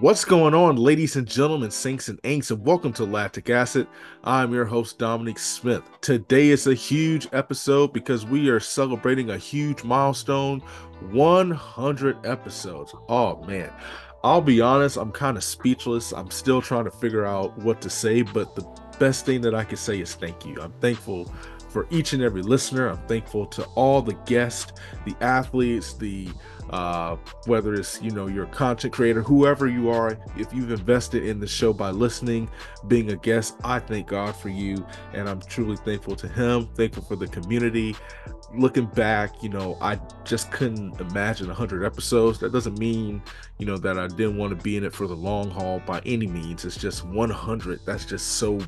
[0.00, 3.86] What's going on, ladies and gentlemen, saints and ain'ts, and welcome to Lactic Acid.
[4.24, 5.84] I'm your host, Dominique Smith.
[6.00, 10.58] Today is a huge episode because we are celebrating a huge milestone
[11.12, 12.92] 100 episodes.
[13.08, 13.72] Oh, man.
[14.24, 16.12] I'll be honest, I'm kind of speechless.
[16.12, 18.66] I'm still trying to figure out what to say, but the
[18.98, 20.60] best thing that I can say is thank you.
[20.60, 21.32] I'm thankful
[21.68, 22.88] for each and every listener.
[22.88, 24.72] I'm thankful to all the guests,
[25.04, 26.28] the athletes, the
[26.74, 27.16] uh,
[27.46, 31.46] whether it's you know your content creator whoever you are if you've invested in the
[31.46, 32.50] show by listening
[32.88, 37.02] being a guest i thank god for you and i'm truly thankful to him thankful
[37.04, 37.96] for the community.
[38.56, 42.38] Looking back you know i just couldn't imagine 100 episodes.
[42.38, 43.22] That doesn't mean
[43.58, 46.00] you know that i didn't want to be in it for the long haul by
[46.06, 46.64] any means.
[46.64, 48.60] It's just 100 that's just so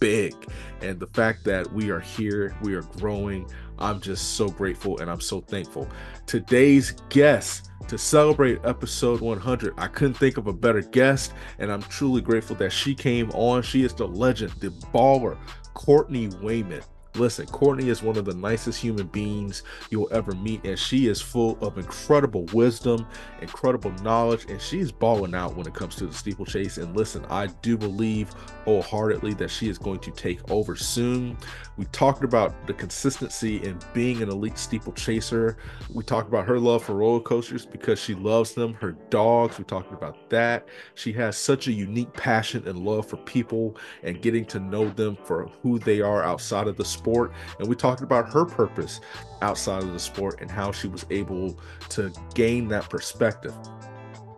[0.00, 0.34] big.
[0.80, 3.48] And the fact that we are here we are growing
[3.82, 5.88] I'm just so grateful and I'm so thankful.
[6.26, 11.82] Today's guest to celebrate episode 100, I couldn't think of a better guest, and I'm
[11.82, 13.62] truly grateful that she came on.
[13.62, 15.36] She is the legend, the baller,
[15.74, 16.86] Courtney Wayment.
[17.16, 21.20] Listen, Courtney is one of the nicest human beings you'll ever meet, and she is
[21.20, 23.06] full of incredible wisdom,
[23.42, 26.78] incredible knowledge, and she's balling out when it comes to the steeplechase.
[26.78, 28.30] And listen, I do believe
[28.64, 31.36] wholeheartedly that she is going to take over soon.
[31.76, 35.58] We talked about the consistency in being an elite steeplechaser.
[35.92, 39.58] We talked about her love for roller coasters because she loves them, her dogs.
[39.58, 40.66] We talked about that.
[40.94, 45.18] She has such a unique passion and love for people and getting to know them
[45.24, 47.32] for who they are outside of the sport sport.
[47.58, 49.00] And we talked about her purpose
[49.40, 51.58] outside of the sport and how she was able
[51.90, 53.54] to gain that perspective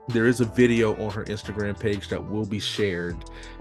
[0.08, 3.16] there is a video on her Instagram page that will be shared,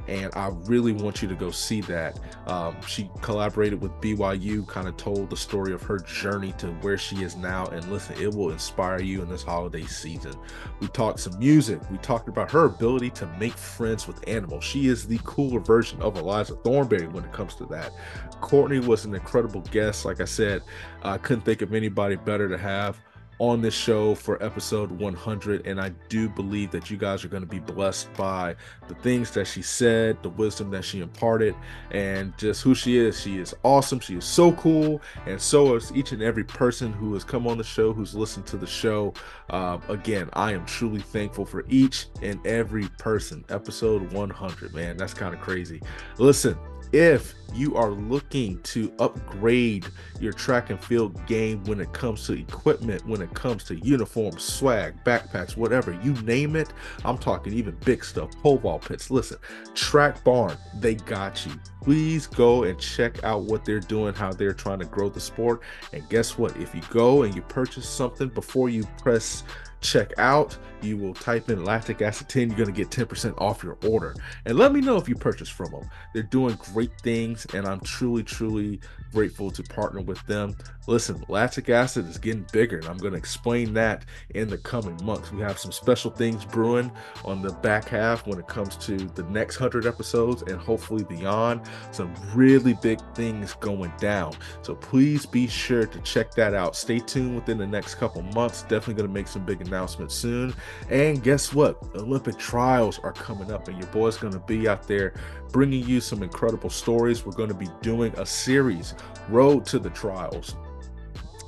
[0.07, 2.19] and I really want you to go see that.
[2.47, 6.97] Um, she collaborated with BYU, kind of told the story of her journey to where
[6.97, 10.33] she is now, and listen, it will inspire you in this holiday season.
[10.79, 14.63] We talked some music, we talked about her ability to make friends with animals.
[14.63, 17.93] She is the cooler version of Eliza Thornberry when it comes to that.
[18.41, 20.05] Courtney was an incredible guest.
[20.05, 20.63] Like I said,
[21.03, 22.99] I couldn't think of anybody better to have
[23.39, 27.43] on this show for episode 100 and i do believe that you guys are going
[27.43, 28.55] to be blessed by
[28.87, 31.55] the things that she said the wisdom that she imparted
[31.91, 33.19] and just who she is.
[33.19, 33.99] She is awesome.
[33.99, 37.57] She is so cool and so is each and every person who has come on
[37.57, 39.13] the show who's listened to the show.
[39.49, 43.43] Uh, again i am truly thankful for each and every person.
[43.49, 45.81] Episode 100 man that's kind of crazy.
[46.17, 46.57] Listen
[46.93, 49.85] if you are looking to upgrade
[50.19, 54.43] your track and field game when it comes to equipment, when it comes to uniforms,
[54.43, 56.69] swag, backpacks, whatever, you name it,
[57.03, 59.11] I'm talking even big stuff, pole vault pits.
[59.11, 59.37] Listen,
[59.73, 61.53] TrackBarn, they got you.
[61.81, 65.61] Please go and check out what they're doing, how they're trying to grow the sport.
[65.91, 66.55] And guess what?
[66.57, 69.43] If you go and you purchase something before you press
[69.83, 73.63] check out, you will type in lactic acid 10, you're going to get 10% off
[73.63, 74.15] your order.
[74.45, 75.89] And let me know if you purchase from them.
[76.13, 78.79] They're doing great things, and I'm truly, truly
[79.11, 80.57] grateful to partner with them.
[80.87, 84.99] Listen, lactic acid is getting bigger, and I'm going to explain that in the coming
[85.03, 85.31] months.
[85.31, 86.91] We have some special things brewing
[87.23, 91.61] on the back half when it comes to the next 100 episodes and hopefully beyond.
[91.91, 94.35] Some really big things going down.
[94.61, 96.75] So please be sure to check that out.
[96.75, 98.63] Stay tuned within the next couple months.
[98.63, 100.53] Definitely going to make some big announcements soon.
[100.89, 101.81] And guess what?
[101.95, 105.13] Olympic trials are coming up, and your boy's going to be out there
[105.51, 107.25] bringing you some incredible stories.
[107.25, 108.95] We're going to be doing a series,
[109.29, 110.55] Road to the Trials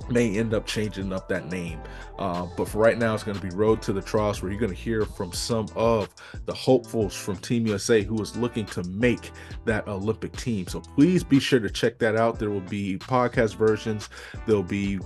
[0.09, 1.79] may end up changing up that name.
[2.17, 4.59] Uh, but for right now, it's going to be Road to the Trials, where you're
[4.59, 6.09] going to hear from some of
[6.45, 9.31] the hopefuls from Team USA who is looking to make
[9.65, 10.67] that Olympic team.
[10.67, 12.39] So please be sure to check that out.
[12.39, 14.09] There will be podcast versions,
[14.45, 14.99] there'll be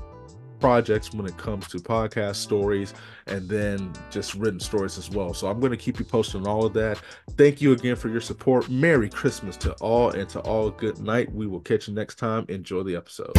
[0.59, 2.93] projects when it comes to podcast stories
[3.27, 5.33] and then just written stories as well.
[5.33, 6.99] So I'm going to keep you posted on all of that.
[7.31, 8.69] Thank you again for your support.
[8.69, 11.31] Merry Christmas to all and to all good night.
[11.33, 12.45] We will catch you next time.
[12.49, 13.33] Enjoy the episode.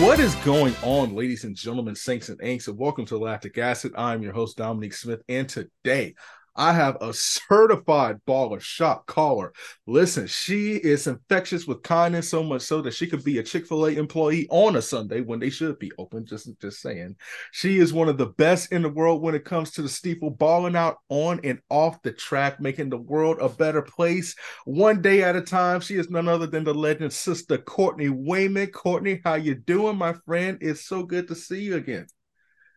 [0.00, 3.92] What is going on, ladies and gentlemen, saints and ain'ts, and welcome to Lactic Acid.
[3.98, 6.14] I'm your host, Dominique Smith, and today
[6.60, 9.54] I have a certified baller shot caller.
[9.86, 13.92] Listen, she is infectious with kindness so much so that she could be a Chick-fil-A
[13.92, 16.26] employee on a Sunday when they should be open.
[16.26, 17.16] Just, just saying.
[17.52, 20.28] She is one of the best in the world when it comes to the steeple,
[20.28, 24.36] balling out on and off the track, making the world a better place
[24.66, 25.80] one day at a time.
[25.80, 28.74] She is none other than the legend sister Courtney Wayment.
[28.74, 30.58] Courtney, how you doing, my friend?
[30.60, 32.06] It's so good to see you again.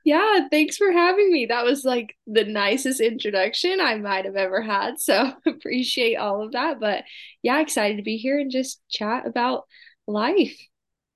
[0.04, 1.46] Yeah, thanks for having me.
[1.46, 5.00] That was like the nicest introduction I might have ever had.
[5.00, 6.80] So appreciate all of that.
[6.80, 7.06] But
[7.42, 9.64] yeah, excited to be here and just chat about
[10.08, 10.58] life.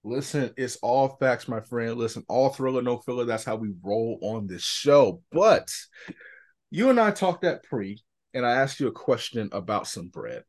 [0.04, 1.98] Listen, it's all facts, my friend.
[1.98, 3.25] Listen, all thriller, no filler.
[3.25, 5.22] That's how we roll on this show.
[5.33, 5.69] But
[6.72, 8.01] you and I talked that pre,
[8.33, 10.44] and I asked you a question about some bread.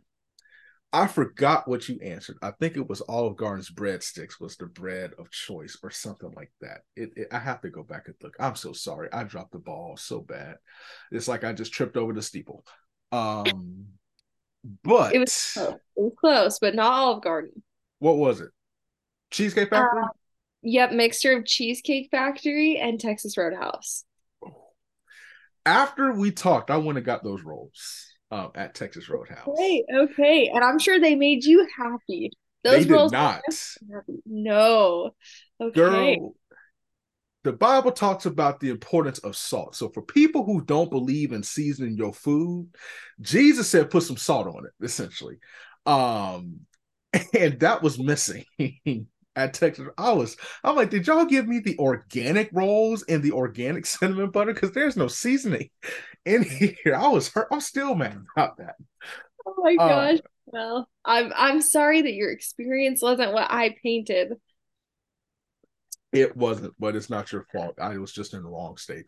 [0.92, 2.38] I forgot what you answered.
[2.40, 6.50] I think it was Olive Garden's breadsticks was the bread of choice or something like
[6.62, 6.80] that.
[6.96, 8.34] It, it, I have to go back and look.
[8.40, 9.08] I'm so sorry.
[9.12, 10.56] I dropped the ball so bad.
[11.12, 12.64] It's like I just tripped over the steeple.
[13.12, 13.86] Um,
[14.82, 17.62] but it was close, it was close but not Olive Garden.
[17.98, 18.48] What was it?
[19.30, 20.02] Cheesecake Factory.
[20.02, 20.08] Uh,
[20.62, 24.04] yep, mixture of Cheesecake Factory and Texas Roadhouse.
[25.66, 29.48] After we talked, I went and got those rolls um, at Texas Roadhouse.
[29.48, 32.30] Okay, okay, and I'm sure they made you happy.
[32.64, 33.42] Those they did not.
[34.26, 35.14] No,
[35.60, 35.74] okay.
[35.74, 36.34] Girl,
[37.44, 39.74] the Bible talks about the importance of salt.
[39.74, 42.68] So for people who don't believe in seasoning your food,
[43.20, 45.38] Jesus said put some salt on it, essentially.
[45.86, 46.60] Um,
[47.38, 48.44] and that was missing
[49.36, 49.88] at Texas.
[49.96, 54.30] I was, I'm like, did y'all give me the organic rolls and the organic cinnamon
[54.30, 54.52] butter?
[54.52, 55.70] Because there's no seasoning
[56.24, 56.94] in here.
[56.94, 57.48] I was hurt.
[57.50, 58.76] I'm still mad about that.
[59.46, 60.18] Oh my uh, gosh.
[60.46, 64.34] well, I'm I'm sorry that your experience wasn't what I painted.
[66.12, 67.78] It wasn't, but it's not your fault.
[67.80, 69.04] I was just in the wrong state.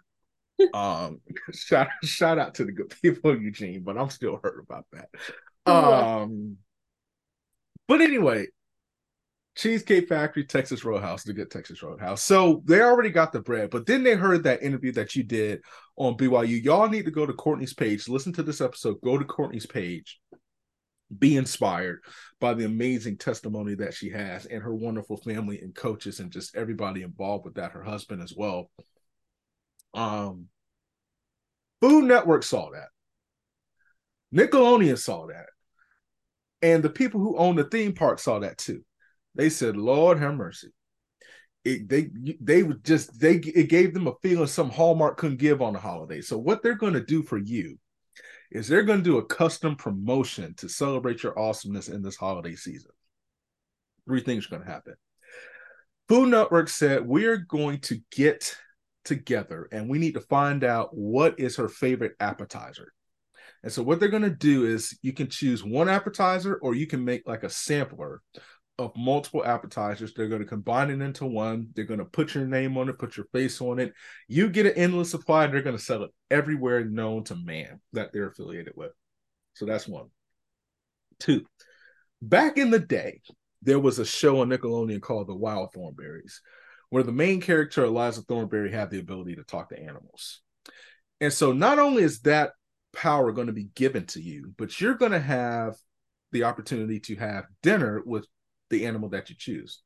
[0.75, 1.21] um
[1.53, 5.71] shout shout out to the good people of Eugene, but I'm still hurt about that.
[5.71, 6.59] Um
[7.89, 8.47] but anyway,
[9.61, 12.23] Cheesecake Factory, Texas Roadhouse to get Texas Roadhouse.
[12.23, 15.61] So they already got the bread, but then they heard that interview that you did
[15.97, 16.65] on BYU.
[16.65, 20.19] Y'all need to go to Courtney's page, listen to this episode, go to Courtney's page,
[21.19, 22.01] be inspired
[22.41, 26.57] by the amazing testimony that she has and her wonderful family and coaches and just
[26.57, 28.71] everybody involved with that, her husband as well.
[29.93, 30.47] Um,
[31.83, 32.89] Food Network saw that.
[34.35, 35.47] Nickelodeon saw that.
[36.63, 38.83] And the people who own the theme park saw that too.
[39.35, 40.69] They said, "Lord have mercy."
[41.65, 42.11] It, they
[42.41, 45.79] they would just they it gave them a feeling some Hallmark couldn't give on the
[45.79, 46.21] holiday.
[46.21, 47.79] So what they're going to do for you
[48.51, 52.57] is they're going to do a custom promotion to celebrate your awesomeness in this holiday
[52.57, 52.91] season.
[54.07, 54.95] Three things are going to happen.
[56.09, 58.57] Food Network said we're going to get
[59.05, 62.93] together and we need to find out what is her favorite appetizer.
[63.63, 66.87] And so what they're going to do is you can choose one appetizer or you
[66.87, 68.23] can make like a sampler
[68.81, 70.15] of multiple appetizers.
[70.15, 71.69] They're going to combine it into one.
[71.75, 73.93] They're going to put your name on it, put your face on it.
[74.27, 77.81] You get an endless supply, and they're going to sell it everywhere known to man
[77.93, 78.93] that they're affiliated with.
[79.55, 80.07] So that's one.
[81.19, 81.45] Two,
[82.23, 83.21] back in the day,
[83.63, 86.41] there was a show on Nickelodeon called The Wild Thornberries,
[86.89, 90.41] where the main character, Eliza Thornberry, had the ability to talk to animals.
[91.21, 92.53] And so not only is that
[92.95, 95.77] power going to be given to you, but you're going to have
[96.33, 98.27] the opportunity to have dinner with
[98.71, 99.83] the animal that you choose.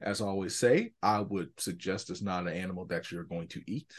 [0.00, 3.62] As I always say, I would suggest it's not an animal that you're going to
[3.66, 3.92] eat.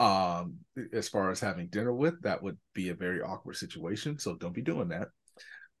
[0.00, 0.58] Um,
[0.92, 4.18] as far as having dinner with, that would be a very awkward situation.
[4.18, 5.08] So don't be doing that.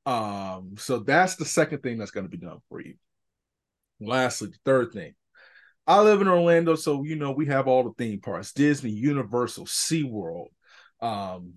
[0.06, 2.94] Um, so that's the second thing that's going to be done for you.
[4.00, 5.14] Lastly, the third thing.
[5.86, 9.64] I live in Orlando, so you know we have all the theme parks: Disney, Universal,
[9.66, 10.48] SeaWorld.
[11.00, 11.54] Um,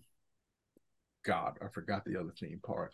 [1.24, 2.94] God, I forgot the other theme park.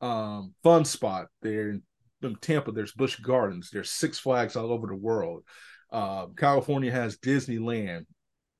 [0.00, 1.82] Um, Fun Spot there in
[2.26, 5.44] in Tampa, there's Busch Gardens, there's Six Flags all over the world.
[5.90, 8.06] Uh, California has Disneyland.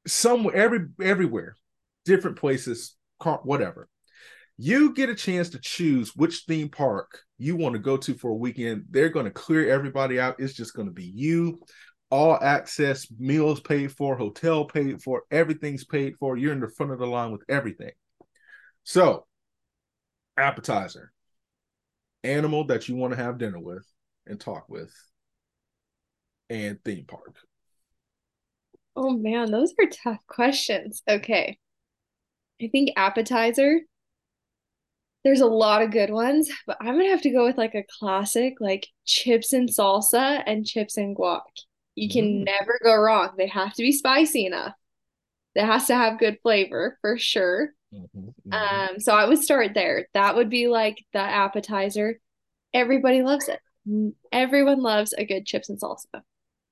[0.06, 1.56] Somewhere, every everywhere,
[2.04, 2.96] different places,
[3.42, 3.88] whatever.
[4.56, 8.30] You get a chance to choose which theme park you want to go to for
[8.30, 8.84] a weekend.
[8.88, 10.36] They're going to clear everybody out.
[10.38, 11.60] It's just going to be you,
[12.10, 16.36] all access, meals paid for, hotel paid for, everything's paid for.
[16.36, 17.92] You're in the front of the line with everything.
[18.84, 19.26] So,
[20.38, 21.12] appetizer
[22.26, 23.86] animal that you want to have dinner with
[24.26, 24.92] and talk with,
[26.50, 27.36] and theme park?
[28.94, 31.02] Oh man, those are tough questions.
[31.08, 31.58] Okay.
[32.60, 33.80] I think appetizer.
[35.24, 37.84] There's a lot of good ones, but I'm gonna have to go with like a
[37.98, 41.42] classic, like chips and salsa and chips and guac.
[41.96, 42.44] You can mm.
[42.44, 43.30] never go wrong.
[43.36, 44.72] They have to be spicy enough.
[45.56, 47.70] It has to have good flavor for sure.
[47.92, 48.52] Mhm, mhm.
[48.90, 50.08] Um, so I would start there.
[50.14, 52.20] That would be like the appetizer.
[52.74, 53.60] Everybody loves it.
[53.88, 56.04] Mm, Everyone loves a good chips and salsa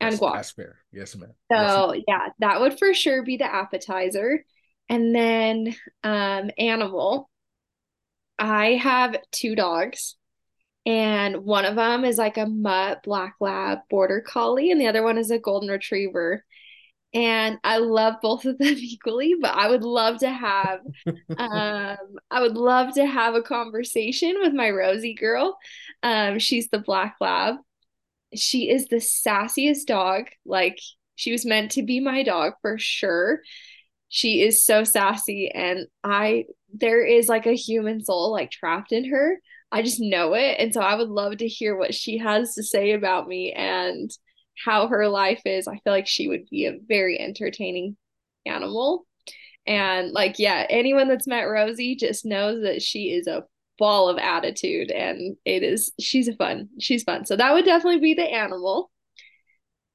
[0.00, 0.34] and That's guac.
[0.34, 0.76] that's fair.
[0.92, 1.30] Yes, ma'am.
[1.50, 4.44] Yes, So yeah, that would for sure be the appetizer.
[4.88, 7.30] And then um animal.
[8.38, 10.16] I have two dogs,
[10.86, 15.02] and one of them is like a mutt black lab border collie, and the other
[15.02, 16.44] one is a golden retriever.
[17.14, 20.80] And I love both of them equally, but I would love to have
[21.38, 21.96] um
[22.30, 25.56] I would love to have a conversation with my Rosie girl.
[26.02, 27.56] Um, she's the black lab.
[28.34, 30.26] She is the sassiest dog.
[30.44, 30.78] Like
[31.14, 33.40] she was meant to be my dog for sure.
[34.08, 39.10] She is so sassy and I there is like a human soul like trapped in
[39.10, 39.40] her.
[39.70, 40.56] I just know it.
[40.58, 44.10] And so I would love to hear what she has to say about me and
[44.62, 45.66] how her life is.
[45.68, 47.96] I feel like she would be a very entertaining
[48.46, 49.06] animal.
[49.66, 53.44] And like, yeah, anyone that's met Rosie just knows that she is a
[53.78, 56.68] ball of attitude and it is she's a fun.
[56.78, 57.26] She's fun.
[57.26, 58.90] So that would definitely be the animal.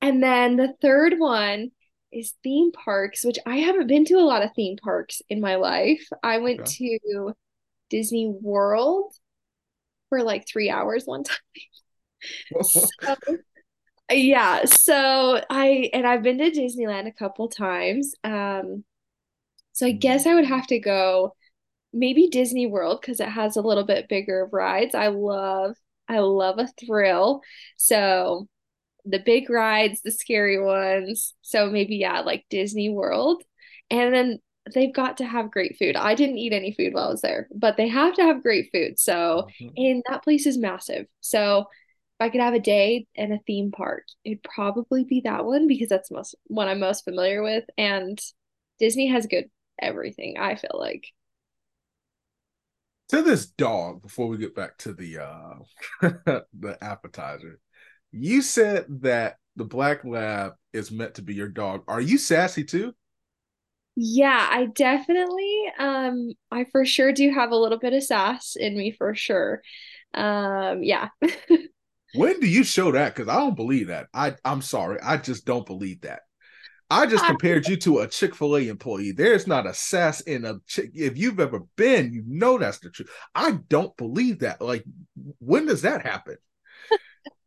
[0.01, 1.71] And then the third one
[2.11, 5.55] is theme parks, which I haven't been to a lot of theme parks in my
[5.55, 6.05] life.
[6.23, 6.99] I went Okay.
[6.99, 7.33] to
[7.89, 9.13] Disney World
[10.09, 11.37] for like three hours one time.
[12.61, 12.85] So,
[14.11, 18.13] yeah, so I and I've been to Disneyland a couple times.
[18.23, 18.83] Um,
[19.73, 21.35] so I guess I would have to go
[21.93, 24.95] maybe Disney World because it has a little bit bigger of rides.
[24.95, 25.75] I love
[26.07, 27.41] I love a thrill.
[27.77, 28.47] So
[29.05, 31.35] the big rides, the scary ones.
[31.41, 33.43] So maybe yeah, like Disney World.
[33.91, 34.39] And then
[34.73, 35.95] they've got to have great food.
[35.95, 38.69] I didn't eat any food while I was there, but they have to have great
[38.73, 38.99] food.
[38.99, 39.73] So, Mhm.
[39.77, 41.07] and that place is massive.
[41.21, 41.65] So
[42.19, 45.67] if I could have a day and a theme park, it'd probably be that one
[45.67, 47.65] because that's most one I'm most familiar with.
[47.77, 48.19] And
[48.79, 49.49] Disney has good
[49.81, 51.07] everything, I feel like.
[53.09, 55.55] To this dog, before we get back to the uh
[56.53, 57.59] the appetizer,
[58.11, 61.83] you said that the black lab is meant to be your dog.
[61.87, 62.93] Are you sassy too?
[63.95, 68.77] Yeah, I definitely um I for sure do have a little bit of sass in
[68.77, 69.61] me for sure.
[70.13, 71.09] Um yeah.
[72.19, 73.15] When do you show that?
[73.15, 74.07] Because I don't believe that.
[74.13, 76.21] I I'm sorry, I just don't believe that.
[76.91, 79.11] I just compared you to a Chick Fil A employee.
[79.11, 80.91] There's not a sass in a chick.
[80.95, 83.09] If you've ever been, you know that's the truth.
[83.35, 84.59] I don't believe that.
[84.59, 84.83] Like,
[85.37, 86.37] when does that happen?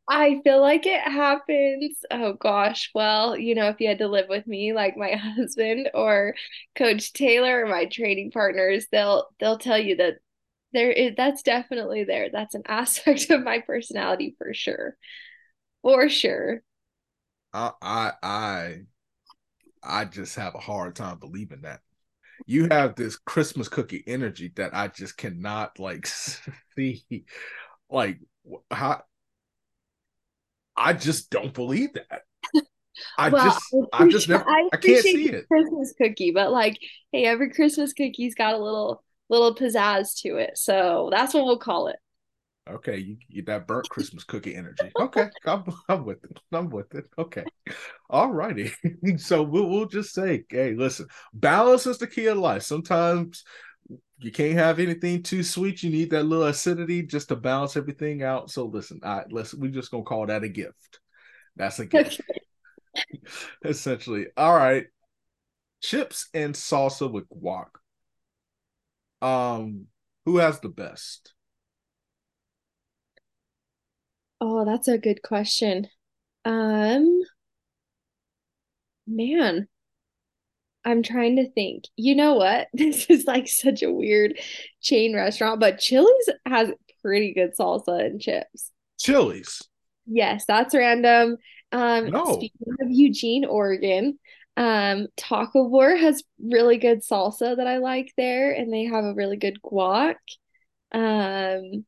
[0.08, 1.98] I feel like it happens.
[2.10, 2.90] Oh gosh.
[2.94, 6.34] Well, you know, if you had to live with me like my husband or
[6.76, 10.14] Coach Taylor or my training partners, they'll they'll tell you that
[10.72, 12.30] there is that's definitely there.
[12.30, 14.96] That's an aspect of my personality for sure.
[15.82, 16.62] For sure.
[17.52, 18.80] I I I
[19.82, 21.80] I just have a hard time believing that.
[22.46, 26.06] You have this Christmas cookie energy that I just cannot like
[26.76, 27.04] see.
[27.90, 28.20] Like
[28.70, 29.04] how
[30.76, 32.22] I just don't believe that.
[33.16, 35.48] I Well, just I I just never I I can't see it.
[35.48, 36.78] Christmas cookie, but like,
[37.12, 39.02] hey, every Christmas cookie's got a little
[39.32, 40.56] little pizzazz to it.
[40.58, 41.96] So that's what we'll call it.
[42.70, 44.92] Okay, you get that burnt Christmas cookie energy.
[45.00, 46.38] Okay, I'm, I'm with it.
[46.52, 47.06] I'm with it.
[47.18, 47.44] Okay,
[48.08, 48.72] all righty.
[49.16, 52.62] so we'll we'll just say, hey, listen, balance is the key of life.
[52.62, 53.42] Sometimes
[54.18, 55.82] you can't have anything too sweet.
[55.82, 58.50] You need that little acidity just to balance everything out.
[58.50, 61.00] So listen, I let's we just gonna call that a gift.
[61.56, 62.20] That's a gift,
[63.64, 64.26] essentially.
[64.36, 64.86] All right,
[65.80, 67.66] chips and salsa with guac.
[69.22, 69.86] Um,
[70.26, 71.32] who has the best?
[74.40, 75.86] Oh, that's a good question.
[76.44, 77.20] Um,
[79.06, 79.68] man,
[80.84, 81.84] I'm trying to think.
[81.96, 82.68] You know what?
[82.74, 84.38] This is like such a weird
[84.80, 88.70] chain restaurant, but Chili's has pretty good salsa and chips.
[88.98, 89.62] Chili's.
[90.06, 91.36] Yes, that's random.
[91.70, 94.18] Um, No, speaking of Eugene, Oregon,
[94.56, 99.14] um, Taco Board has really good salsa that I like there, and they have a
[99.14, 100.16] really good guac.
[100.92, 101.84] Um,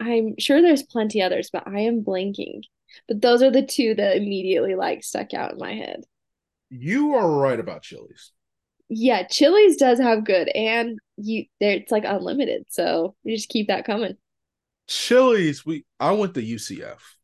[0.00, 2.62] I'm sure there's plenty others, but I am blanking.
[3.08, 6.04] But those are the two that immediately like stuck out in my head.
[6.70, 8.32] you are right about Chili's.
[8.88, 13.68] Yeah, Chili's does have good, and you there it's like unlimited, so you just keep
[13.68, 14.16] that coming.
[14.88, 17.16] Chili's, we I went to UCF,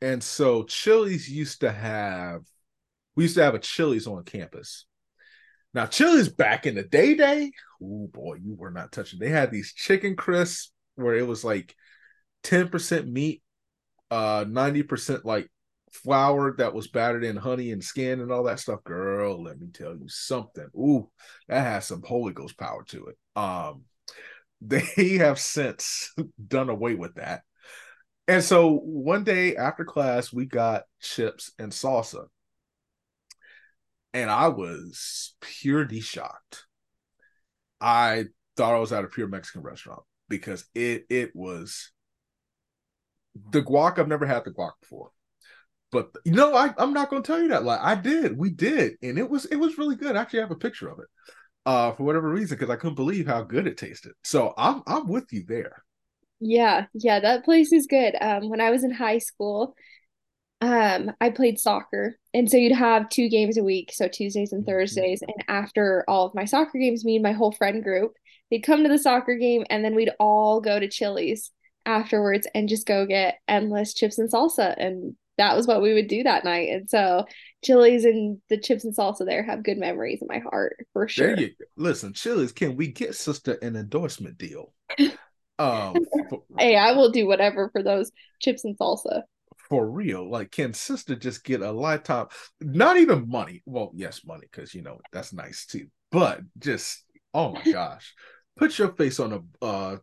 [0.00, 2.42] and so Chili's used to have
[3.16, 4.86] we used to have a Chili's on campus.
[5.72, 7.50] Now Chili's back in the day day,
[7.82, 9.18] oh boy, you were not touching.
[9.18, 11.74] They had these chicken crisps where it was like
[12.42, 13.42] ten percent meat,
[14.10, 15.50] uh, ninety percent like
[15.94, 18.82] flour that was battered in honey and skin and all that stuff.
[18.84, 20.66] Girl, let me tell you something.
[20.76, 21.08] Ooh,
[21.48, 23.16] that has some Holy Ghost power to it.
[23.36, 23.82] Um,
[24.60, 26.12] they have since
[26.48, 27.42] done away with that.
[28.26, 32.26] And so one day after class, we got chips and salsa.
[34.14, 36.64] And I was purely shocked.
[37.80, 41.90] I thought I was at a pure Mexican restaurant because it it was
[43.50, 43.98] the guac.
[43.98, 45.10] I've never had the guac before,
[45.90, 47.64] but you know I I'm not going to tell you that.
[47.64, 50.16] Like I did, we did, and it was it was really good.
[50.16, 51.06] I actually have a picture of it.
[51.66, 54.12] Uh, for whatever reason, because I couldn't believe how good it tasted.
[54.22, 55.82] So I'm I'm with you there.
[56.40, 58.14] Yeah, yeah, that place is good.
[58.20, 59.74] Um, when I was in high school,
[60.60, 64.64] um, I played soccer, and so you'd have two games a week, so Tuesdays and
[64.64, 65.22] Thursdays.
[65.22, 68.14] And after all of my soccer games, me and my whole friend group,
[68.50, 71.50] they'd come to the soccer game, and then we'd all go to Chili's
[71.86, 76.08] afterwards and just go get endless chips and salsa, and that was what we would
[76.08, 76.70] do that night.
[76.70, 77.26] And so
[77.64, 81.34] Chili's and the chips and salsa there have good memories in my heart for sure.
[81.34, 81.64] There you go.
[81.76, 84.72] Listen, Chili's, can we get sister an endorsement deal?
[85.56, 85.94] Um,
[86.28, 89.22] for, hey, I will do whatever for those chips and salsa.
[89.68, 92.26] For real, like, can sister just get a lifetime?
[92.60, 93.62] Not even money.
[93.64, 95.86] Well, yes, money because you know that's nice too.
[96.10, 97.02] But just,
[97.32, 98.14] oh my gosh,
[98.56, 99.96] put your face on a uh,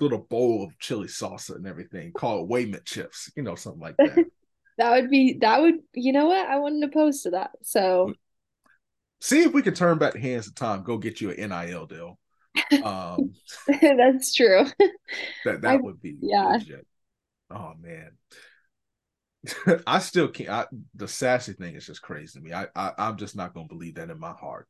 [0.00, 2.12] little bowl of chili salsa and everything.
[2.12, 4.24] Call it Wayment chips, you know, something like that.
[4.78, 7.50] that would be that would you know what I wouldn't oppose to that.
[7.62, 8.12] So
[9.20, 10.82] see if we can turn back the hands of time.
[10.82, 12.18] Go get you an NIL deal.
[12.84, 13.32] Um,
[13.80, 14.64] That's true.
[15.44, 16.46] That that I, would be yeah.
[16.46, 16.86] Legit.
[17.50, 18.10] Oh man.
[19.86, 20.50] I still can't.
[20.50, 22.52] I, the sassy thing is just crazy to me.
[22.52, 24.68] I, I am just not gonna believe that in my heart.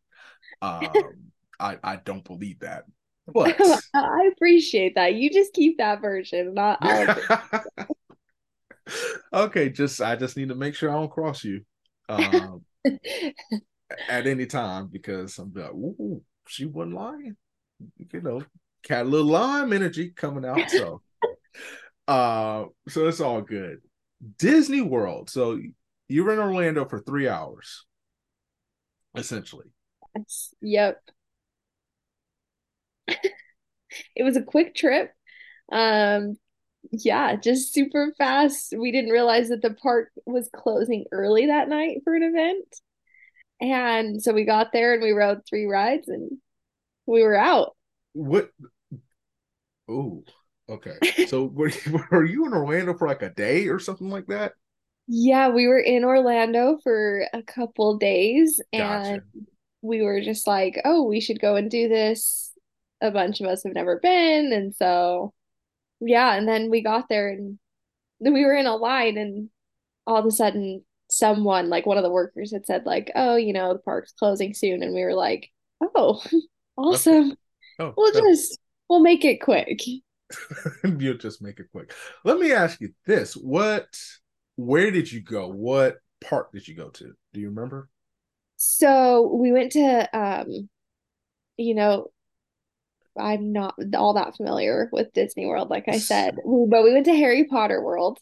[0.62, 0.92] Um,
[1.60, 2.84] I I don't believe that.
[3.34, 3.60] But
[3.92, 5.14] I appreciate that.
[5.14, 6.54] You just keep that version.
[6.54, 6.78] Not
[9.32, 9.68] okay.
[9.68, 11.62] Just I just need to make sure I don't cross you
[12.08, 12.64] um,
[14.08, 17.36] at any time because I'm like, ooh, she wasn't lying
[18.12, 18.42] you know,
[18.90, 20.70] a little lime energy coming out.
[20.70, 21.02] So,
[22.08, 23.78] uh, so it's all good.
[24.38, 25.30] Disney World.
[25.30, 25.60] So
[26.08, 27.84] you were in Orlando for three hours,
[29.14, 29.66] essentially.
[30.16, 30.54] Yes.
[30.60, 31.02] Yep.
[33.08, 35.12] it was a quick trip.
[35.70, 36.36] Um,
[36.92, 38.74] yeah, just super fast.
[38.76, 42.66] We didn't realize that the park was closing early that night for an event.
[43.60, 46.38] And so we got there and we rode three rides and
[47.06, 47.74] we were out.
[48.12, 48.50] What?
[49.88, 50.24] Oh,
[50.68, 50.98] okay.
[51.28, 54.52] So were you, were you in Orlando for like a day or something like that?
[55.08, 59.10] Yeah, we were in Orlando for a couple days gotcha.
[59.10, 59.46] and
[59.82, 62.52] we were just like, oh, we should go and do this.
[63.00, 64.52] A bunch of us have never been.
[64.52, 65.32] And so,
[66.00, 66.34] yeah.
[66.34, 67.58] And then we got there and
[68.20, 69.48] then we were in a line and
[70.06, 73.52] all of a sudden someone, like one of the workers had said, like, oh, you
[73.52, 74.82] know, the park's closing soon.
[74.82, 75.50] And we were like,
[75.94, 76.20] oh,
[76.76, 77.32] Awesome.
[77.32, 77.36] Okay.
[77.78, 78.20] Oh, we'll no.
[78.20, 79.80] just we'll make it quick.
[80.84, 81.92] You'll just make it quick.
[82.24, 83.86] Let me ask you this: What,
[84.56, 85.48] where did you go?
[85.48, 87.12] What park did you go to?
[87.32, 87.88] Do you remember?
[88.56, 90.68] So we went to, um,
[91.56, 92.08] you know,
[93.18, 97.14] I'm not all that familiar with Disney World, like I said, but we went to
[97.14, 98.18] Harry Potter World.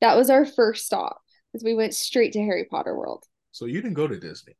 [0.00, 1.20] That was our first stop,
[1.52, 3.24] because we went straight to Harry Potter World.
[3.52, 4.54] So you didn't go to Disney.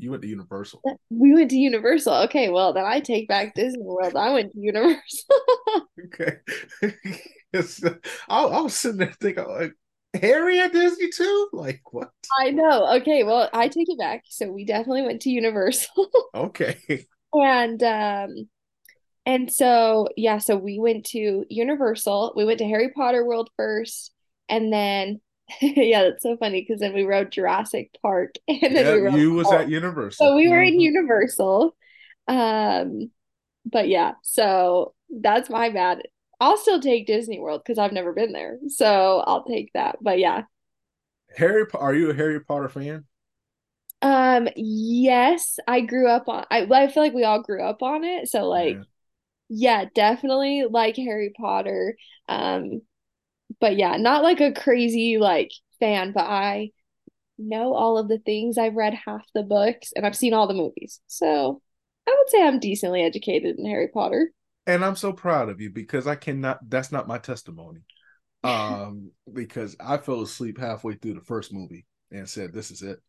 [0.00, 0.82] You went to Universal.
[1.10, 2.14] We went to Universal.
[2.24, 4.16] Okay, well then I take back Disney World.
[4.16, 5.28] I went to Universal.
[6.06, 6.38] okay.
[7.54, 9.74] I, I, was sitting there thinking like
[10.14, 11.48] Harry at Disney too?
[11.52, 12.10] Like what?
[12.38, 12.96] I know.
[12.96, 14.22] Okay, well I take it back.
[14.26, 16.08] So we definitely went to Universal.
[16.34, 17.06] okay.
[17.34, 18.48] And um
[19.26, 22.32] and so yeah, so we went to Universal.
[22.36, 24.12] We went to Harry Potter World first,
[24.48, 25.20] and then
[25.60, 29.14] yeah, that's so funny because then we rode Jurassic Park and then yeah, we rode
[29.14, 30.26] you was at Universal.
[30.26, 30.80] So we were in mm-hmm.
[30.80, 31.76] Universal.
[32.28, 33.10] Um
[33.66, 36.02] but yeah, so that's my bad.
[36.38, 38.58] I'll still take Disney World because I've never been there.
[38.68, 39.98] So I'll take that.
[40.00, 40.42] But yeah.
[41.36, 43.04] Harry are you a Harry Potter fan?
[44.02, 48.04] Um yes, I grew up on I I feel like we all grew up on
[48.04, 48.28] it.
[48.28, 48.76] So like
[49.48, 51.96] yeah, yeah definitely like Harry Potter.
[52.28, 52.82] Um
[53.60, 56.70] but yeah, not like a crazy like fan, but I
[57.38, 58.58] know all of the things.
[58.58, 61.00] I've read half the books and I've seen all the movies.
[61.08, 61.62] So
[62.06, 64.32] I would say I'm decently educated in Harry Potter.
[64.66, 67.80] And I'm so proud of you because I cannot that's not my testimony.
[68.44, 73.00] Um because I fell asleep halfway through the first movie and said this is it.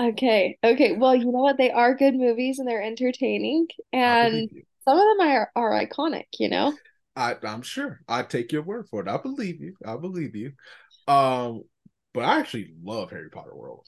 [0.00, 0.58] Okay.
[0.64, 0.96] Okay.
[0.96, 1.56] Well, you know what?
[1.56, 4.50] They are good movies and they're entertaining and
[4.84, 6.76] some of them are are iconic, you know?
[7.16, 8.00] I, I'm sure.
[8.08, 9.08] I take your word for it.
[9.08, 9.76] I believe you.
[9.84, 10.52] I believe you.
[11.06, 11.62] Um,
[12.12, 13.86] but I actually love Harry Potter World.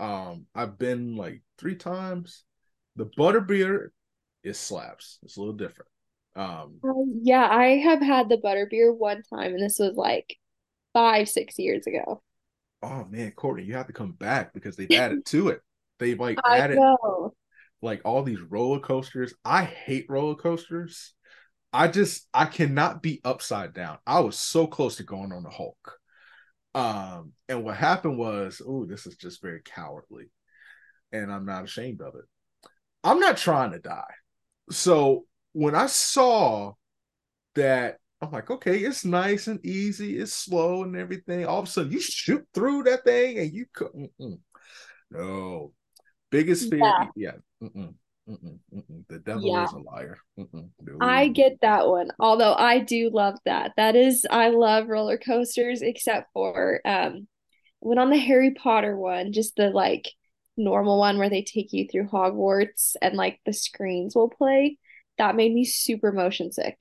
[0.00, 2.44] Um, I've been like three times.
[2.96, 3.88] The butterbeer
[4.42, 5.18] is slaps.
[5.22, 5.90] It's a little different.
[6.36, 10.36] Um, Um, yeah, I have had the butterbeer one time, and this was like
[10.92, 12.22] five, six years ago.
[12.82, 15.60] oh man, Courtney, you have to come back because they've added to it.
[15.98, 17.34] They've like I added know.
[17.82, 19.34] like all these roller coasters.
[19.44, 21.14] I hate roller coasters.
[21.74, 23.98] I just I cannot be upside down.
[24.06, 25.98] I was so close to going on the Hulk.
[26.72, 30.30] Um, and what happened was, oh, this is just very cowardly,
[31.10, 32.24] and I'm not ashamed of it.
[33.02, 34.14] I'm not trying to die.
[34.70, 36.74] So when I saw
[37.56, 41.44] that, I'm like, okay, it's nice and easy, it's slow and everything.
[41.44, 44.12] All of a sudden, you shoot through that thing and you couldn't.
[45.10, 45.72] No,
[46.30, 47.86] biggest fear, Yeah, yeah.
[48.28, 49.08] Mm-mm, mm-mm, mm-mm.
[49.08, 49.64] The devil yeah.
[49.64, 50.18] is a liar.
[51.00, 52.10] I get that one.
[52.18, 53.72] Although I do love that.
[53.76, 57.28] That is, I love roller coasters, except for um
[57.80, 60.10] went on the Harry Potter one, just the like
[60.56, 64.78] normal one where they take you through Hogwarts and like the screens will play.
[65.18, 66.80] That made me super motion sick.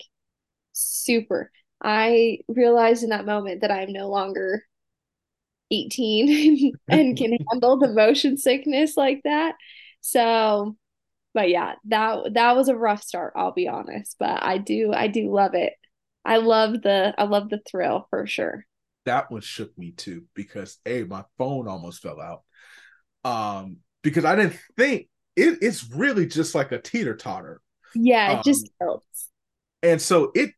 [0.71, 1.51] Super.
[1.83, 4.63] I realized in that moment that I'm no longer
[5.71, 9.55] 18 and can handle the motion sickness like that.
[10.01, 10.77] So,
[11.33, 15.07] but yeah, that that was a rough start, I'll be honest, but I do I
[15.07, 15.73] do love it.
[16.25, 18.65] I love the I love the thrill for sure.
[19.05, 22.43] that one shook me too because a my phone almost fell out.
[23.25, 27.61] Um, because I didn't think it, it's really just like a teeter totter.
[27.95, 29.29] Yeah, it just Um, tilts.
[29.81, 30.51] and so it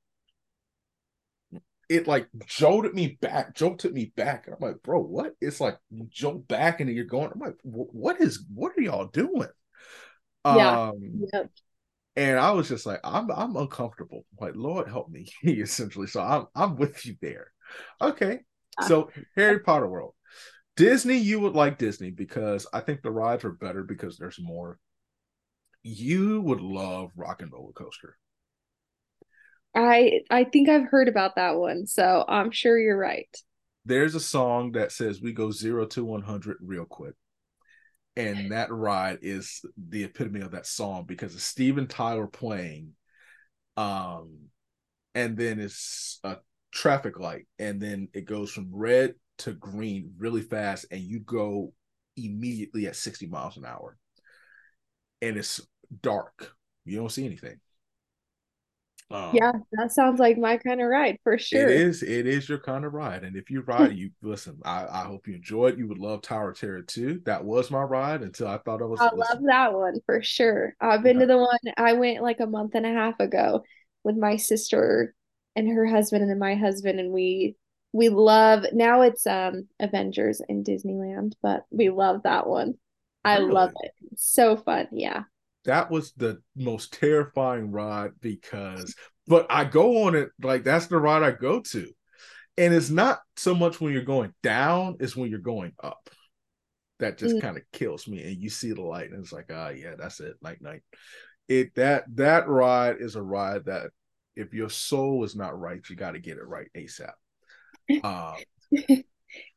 [1.88, 4.48] it like jolted me back, jolted me back.
[4.48, 5.34] And I'm like, bro, what?
[5.40, 7.32] It's like you jolt back and then you're going.
[7.34, 9.48] I'm like, what is what are y'all doing?
[10.50, 10.78] Yeah.
[10.90, 11.52] Um, Yep.
[12.16, 14.26] and I was just like, I'm I'm uncomfortable.
[14.40, 16.08] Like, Lord help me, He essentially.
[16.08, 17.52] So I'm I'm with you there.
[18.02, 18.42] Okay.
[18.80, 18.88] Yeah.
[18.88, 20.14] So Harry Potter World.
[20.78, 24.80] Disney, you would like Disney because I think the rides are better because there's more.
[25.84, 28.18] You would love Rock and Roller Coaster.
[29.76, 33.30] I I think I've heard about that one, so I'm sure you're right.
[33.86, 37.16] There's a song that says we go zero to 100 real quick.
[38.18, 42.94] And that ride is the epitome of that song because it's Steven Tyler playing.
[43.76, 44.50] Um,
[45.14, 46.38] and then it's a
[46.72, 51.74] traffic light, and then it goes from red to green really fast, and you go
[52.18, 53.98] immediately at 60 miles an hour.
[55.22, 55.62] And it's
[56.02, 56.54] dark.
[56.86, 57.60] You don't see anything.
[59.32, 61.70] Yeah, Um, that sounds like my kind of ride for sure.
[61.70, 62.04] It is.
[62.04, 64.60] It is your kind of ride, and if you ride, you listen.
[64.66, 65.78] I, I hope you enjoy it.
[65.78, 67.22] You would love Tower of Terror too.
[67.26, 70.76] That was my ride until I thought I was I love that one for sure.
[70.80, 73.64] I've been Yeah, to the one I went like a month and a half ago
[74.04, 75.14] with my sister
[75.56, 77.56] and her husband and then my husband and we
[77.94, 82.76] we love now it's um Avengers in Disneyland, but we love that one.
[83.26, 83.92] I love it.
[84.12, 84.88] It's so fun.
[84.92, 85.24] Yeah.
[85.66, 88.96] That was the most terrifying ride because,
[89.28, 91.92] but I go on it like that's the ride I go to,
[92.58, 96.10] and it's not so much when you're going down; it's when you're going up
[97.00, 98.24] that just Mm, kind of kills me.
[98.24, 100.82] And you see the light, and it's like, ah, yeah, that's it, night night.
[101.48, 103.92] It that that ride is a ride that
[104.36, 107.14] if your soul is not right, you got to get it right ASAP.
[108.04, 108.44] Um,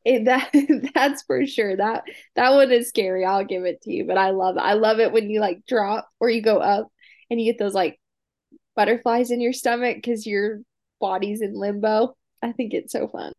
[0.04, 0.50] It, that
[0.94, 1.76] that's for sure.
[1.76, 2.04] That
[2.36, 3.24] that one is scary.
[3.24, 4.60] I'll give it to you, but I love it.
[4.60, 6.88] I love it when you like drop or you go up
[7.30, 8.00] and you get those like
[8.76, 10.60] butterflies in your stomach because your
[11.00, 12.16] body's in limbo.
[12.42, 13.32] I think it's so fun.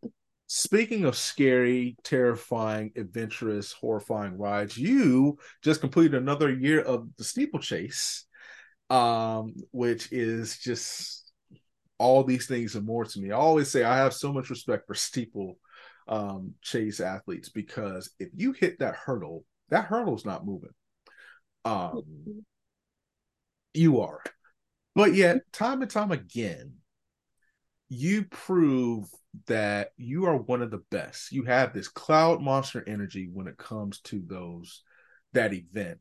[0.47, 8.25] speaking of scary, terrifying, adventurous, horrifying rides, you just completed another year of the steeplechase,
[8.89, 11.31] um, which is just
[11.97, 13.31] all these things and more to me.
[13.31, 15.57] I always say I have so much respect for steeple
[16.09, 20.73] um, chase athletes because if you hit that hurdle, that hurdle's not moving.
[21.63, 22.01] Um,
[23.73, 24.21] you are.
[24.95, 26.73] But yet, time and time again,
[27.87, 29.05] you prove
[29.47, 31.31] that you are one of the best.
[31.31, 34.83] You have this cloud monster energy when it comes to those
[35.33, 35.99] that event.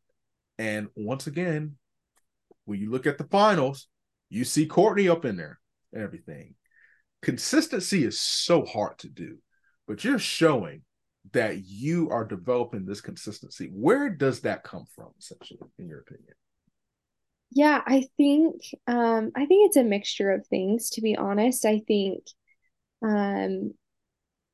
[0.58, 1.76] And once again,
[2.64, 3.86] when you look at the finals,
[4.30, 5.58] you see Courtney up in there
[5.92, 6.54] and everything.
[7.22, 9.38] Consistency is so hard to do,
[9.88, 10.82] but you're showing
[11.32, 13.70] that you are developing this consistency.
[13.72, 16.34] Where does that come from, essentially, in your opinion?
[17.50, 21.64] Yeah, I think um I think it's a mixture of things, to be honest.
[21.64, 22.24] I think
[23.02, 23.72] um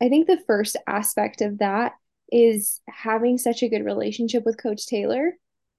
[0.01, 1.93] I think the first aspect of that
[2.33, 5.35] is having such a good relationship with Coach Taylor.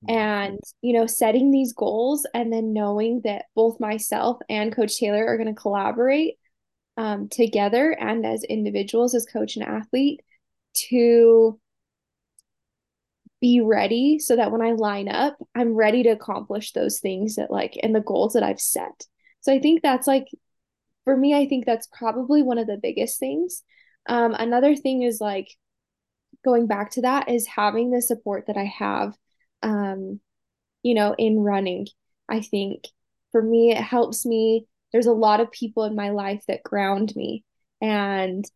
[0.07, 5.25] And, you know, setting these goals and then knowing that both myself and Coach Taylor
[5.25, 6.35] are going to collaborate
[6.97, 10.21] um, together and as individuals, as coach and athlete,
[10.89, 11.59] to
[13.41, 17.51] be ready so that when I line up, I'm ready to accomplish those things that
[17.51, 19.05] like and the goals that I've set.
[19.41, 20.27] So I think that's like
[21.03, 23.63] for me, I think that's probably one of the biggest things.
[24.07, 25.49] Um, another thing is like
[26.43, 29.15] going back to that is having the support that I have,
[29.61, 30.19] um,
[30.83, 31.87] you know, in running.
[32.29, 32.85] I think
[33.31, 34.65] for me, it helps me.
[34.95, 37.43] There's a lot of people in my life that ground me
[37.81, 38.49] and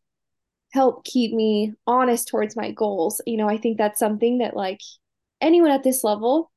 [0.71, 3.19] help keep me honest towards my goals.
[3.27, 4.79] You know, I think that's something that like
[5.41, 6.49] anyone at this level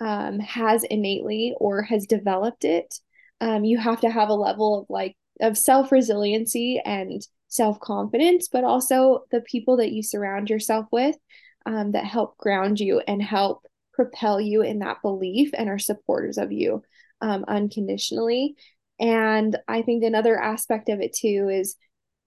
[0.00, 2.94] um, has innately or has developed it.
[3.40, 8.48] Um, you have to have a level of like of self resiliency and self confidence,
[8.52, 11.16] but also the people that you surround yourself with
[11.64, 16.36] um, that help ground you and help propel you in that belief and are supporters
[16.36, 16.82] of you
[17.22, 18.56] um, unconditionally.
[19.00, 21.76] And I think another aspect of it too is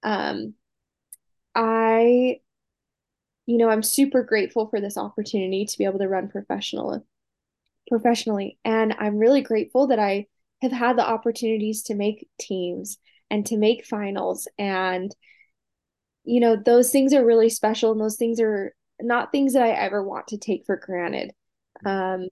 [0.02, 0.56] um,
[1.56, 2.40] I,
[3.46, 7.06] you know, I'm super grateful for this opportunity to be able to run professional
[7.88, 8.58] professionally.
[8.66, 10.28] And I'm really grateful that I
[10.62, 12.98] have had the opportunities to make teams
[13.30, 14.48] and to make finals.
[14.58, 15.14] And,
[16.24, 17.92] you know, those things are really special.
[17.92, 21.32] And those things are not things that I ever want to take for granted.
[21.86, 22.30] Um,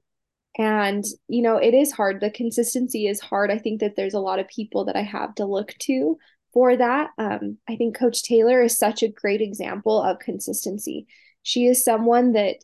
[0.57, 2.19] and, you know, it is hard.
[2.19, 3.51] The consistency is hard.
[3.51, 6.17] I think that there's a lot of people that I have to look to
[6.53, 7.11] for that.
[7.17, 11.07] Um, I think Coach Taylor is such a great example of consistency.
[11.43, 12.57] She is someone that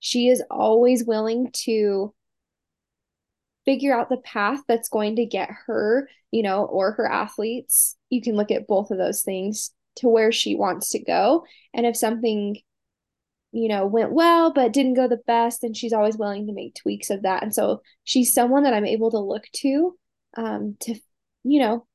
[0.00, 2.14] she is always willing to
[3.64, 7.96] figure out the path that's going to get her, you know, or her athletes.
[8.08, 11.44] You can look at both of those things to where she wants to go.
[11.74, 12.56] And if something,
[13.52, 16.74] you know, went well but didn't go the best, And she's always willing to make
[16.74, 17.42] tweaks of that.
[17.42, 19.96] And so she's someone that I'm able to look to
[20.36, 20.94] um, to,
[21.44, 21.86] you know,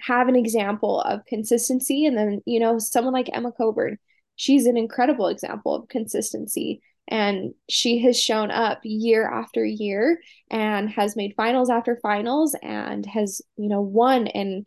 [0.00, 2.06] have an example of consistency.
[2.06, 3.98] And then, you know, someone like Emma Coburn,
[4.36, 6.82] she's an incredible example of consistency.
[7.08, 13.04] And she has shown up year after year and has made finals after finals and
[13.04, 14.66] has, you know, won and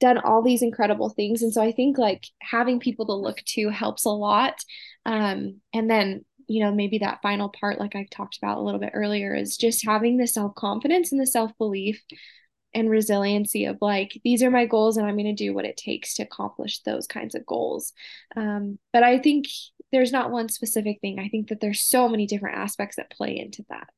[0.00, 1.42] done all these incredible things.
[1.42, 4.54] And so I think like having people to look to helps a lot.
[5.06, 8.80] Um, and then, you know, maybe that final part, like I talked about a little
[8.80, 12.02] bit earlier, is just having the self confidence and the self belief
[12.74, 15.78] and resiliency of like these are my goals and i'm going to do what it
[15.78, 17.92] takes to accomplish those kinds of goals.
[18.36, 19.46] Um, but i think
[19.92, 21.20] there's not one specific thing.
[21.20, 23.88] I think that there's so many different aspects that play into that.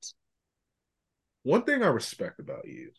[1.42, 2.90] One thing i respect about you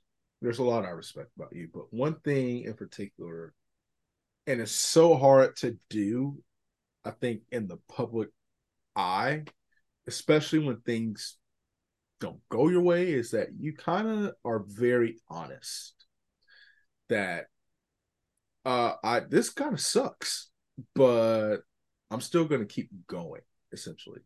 [0.42, 3.54] there's a lot i respect about you but one thing in particular
[4.48, 6.42] and it's so hard to do
[7.10, 8.30] i think in the public
[8.96, 9.44] eye
[10.08, 11.38] especially when things
[12.20, 15.94] don't go your way is that you kind of are very honest
[17.10, 17.46] that
[18.66, 20.50] uh I this kind of sucks,
[20.96, 21.58] but
[22.12, 23.42] I'm still to keep going
[23.72, 24.22] essentially.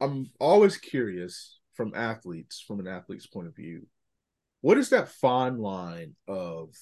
[0.00, 3.86] I'm always curious from athletes from an athlete's point of view.
[4.60, 6.74] What is that fine line of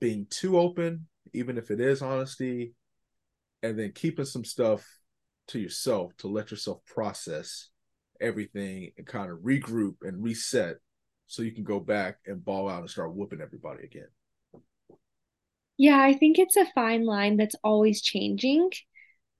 [0.00, 2.74] being too open even if it is honesty
[3.62, 4.86] and then keeping some stuff
[5.48, 7.68] to yourself to let yourself process
[8.20, 10.76] everything and kind of regroup and reset
[11.26, 14.08] so you can go back and ball out and start whooping everybody again.
[15.78, 18.70] Yeah, I think it's a fine line that's always changing.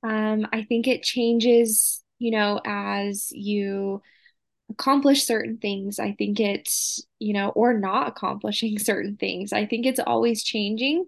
[0.03, 4.03] Um, I think it changes, you know, as you
[4.71, 5.99] accomplish certain things.
[5.99, 9.53] I think it's, you know, or not accomplishing certain things.
[9.53, 11.05] I think it's always changing.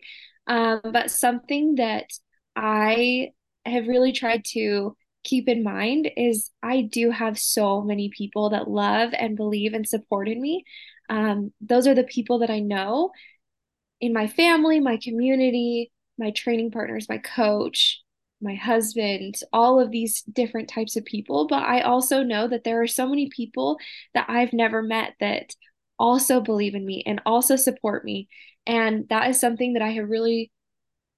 [0.46, 2.06] Um, but something that
[2.54, 3.30] I
[3.64, 8.68] have really tried to keep in mind is I do have so many people that
[8.68, 10.64] love and believe and support in me.
[11.08, 13.10] Um, those are the people that I know
[14.00, 18.02] in my family, my community, my training partners, my coach,
[18.40, 21.46] my husband, all of these different types of people.
[21.46, 23.78] But I also know that there are so many people
[24.12, 25.54] that I've never met that
[25.98, 28.28] also believe in me and also support me.
[28.66, 30.50] And that is something that I have really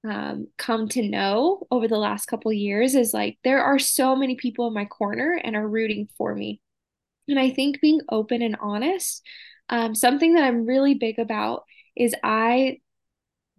[0.09, 4.37] um, come to know over the last couple years is like there are so many
[4.37, 6.61] people in my corner and are rooting for me.
[7.29, 9.23] And I think being open and honest,
[9.69, 11.65] um, something that I'm really big about
[11.97, 12.79] is I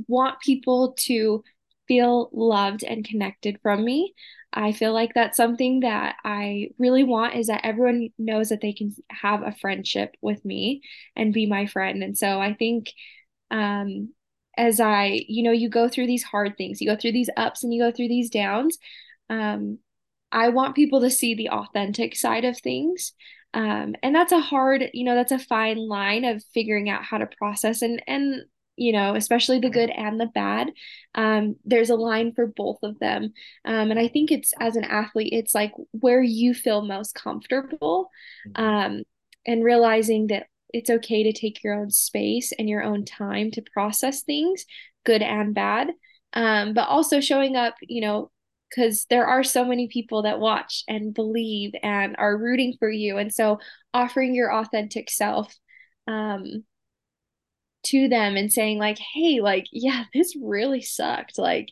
[0.08, 1.44] want people to
[1.88, 4.14] feel loved and connected from me.
[4.54, 8.74] I feel like that's something that I really want is that everyone knows that they
[8.74, 10.82] can have a friendship with me
[11.16, 12.02] and be my friend.
[12.02, 12.92] And so I think
[13.52, 14.14] um,
[14.58, 17.64] as I, you know, you go through these hard things, you go through these ups
[17.64, 18.78] and you go through these downs.
[19.30, 19.80] Um,
[20.32, 23.14] I want people to see the authentic side of things.
[23.54, 27.18] Um, and that's a hard, you know, that's a fine line of figuring out how
[27.18, 28.44] to process and and
[28.78, 30.72] you know, especially the good and the bad.
[31.16, 33.34] Um, there's a line for both of them.
[33.66, 38.10] Um, and I think it's as an athlete, it's like where you feel most comfortable.
[38.48, 38.64] Mm-hmm.
[38.64, 39.04] Um,
[39.46, 43.64] and realizing that it's okay to take your own space and your own time to
[43.74, 44.66] process things,
[45.06, 45.90] good and bad.
[46.34, 48.30] Um, but also showing up, you know,
[48.70, 53.18] because there are so many people that watch and believe and are rooting for you.
[53.18, 53.60] And so
[53.94, 55.56] offering your authentic self
[56.06, 56.66] um,
[57.88, 61.38] to them and saying, like, hey, like, yeah, this really sucked.
[61.38, 61.70] Like,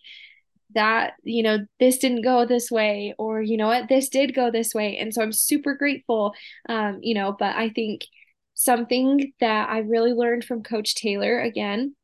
[0.74, 4.52] that, you know, this didn't go this way, or, you know what, this did go
[4.52, 4.98] this way.
[4.98, 6.34] And so I'm super grateful,
[6.68, 8.06] um, you know, but I think
[8.56, 11.96] something that I really learned from Coach Taylor again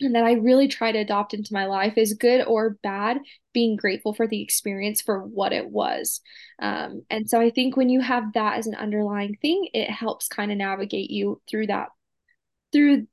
[0.00, 3.18] and that I really try to adopt into my life is good or bad,
[3.52, 6.20] being grateful for the experience for what it was.
[6.60, 10.28] Um, and so I think when you have that as an underlying thing, it helps
[10.28, 11.88] kind of navigate you through that,
[12.72, 13.06] through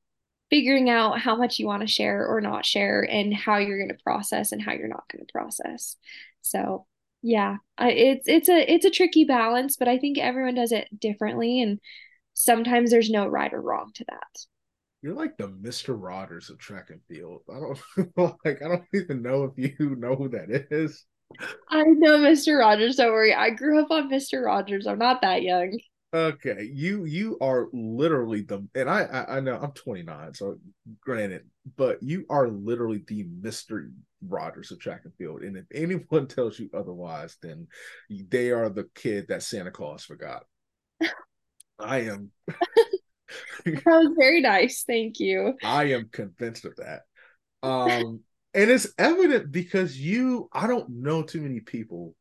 [0.49, 3.89] figuring out how much you want to share or not share and how you're going
[3.89, 5.95] to process and how you're not going to process.
[6.41, 6.85] So
[7.21, 11.59] yeah, it's it's a it's a tricky balance, but I think everyone does it differently,
[11.59, 11.79] and
[12.35, 14.45] sometimes there's no right or wrong to that.
[15.01, 15.95] You're like the Mr.
[15.99, 17.41] Rogers of track and field.
[17.49, 21.03] I don't like I don't even know if you know who that is.
[21.69, 22.59] I know Mr.
[22.59, 23.33] Rogers, don't worry.
[23.33, 24.45] I grew up on Mr.
[24.45, 24.85] Rogers.
[24.85, 25.79] I'm not that young.
[26.13, 26.69] Okay.
[26.73, 30.57] You you are literally the and I I, I know I'm 29, so
[31.01, 31.43] granted,
[31.75, 33.91] but you are literally the Mr.
[34.27, 35.41] Rogers of track and field.
[35.41, 37.67] And if anyone tells you otherwise, then
[38.09, 40.43] they are the kid that Santa Claus forgot.
[41.79, 42.31] I am
[43.65, 44.83] that was very nice.
[44.85, 45.55] Thank you.
[45.63, 47.01] I am convinced of that.
[47.63, 48.21] Um,
[48.53, 52.15] and it's evident because you, I don't know too many people.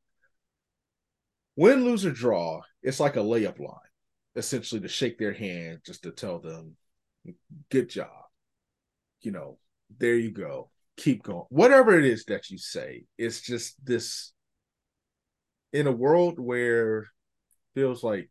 [1.57, 3.79] Win, lose, or draw, it's like a layup line,
[4.37, 6.77] essentially to shake their hand, just to tell them,
[7.71, 8.09] good job.
[9.21, 9.59] You know,
[9.99, 10.71] there you go.
[10.97, 11.45] Keep going.
[11.49, 14.33] Whatever it is that you say, it's just this
[15.73, 17.09] in a world where
[17.75, 18.31] feels like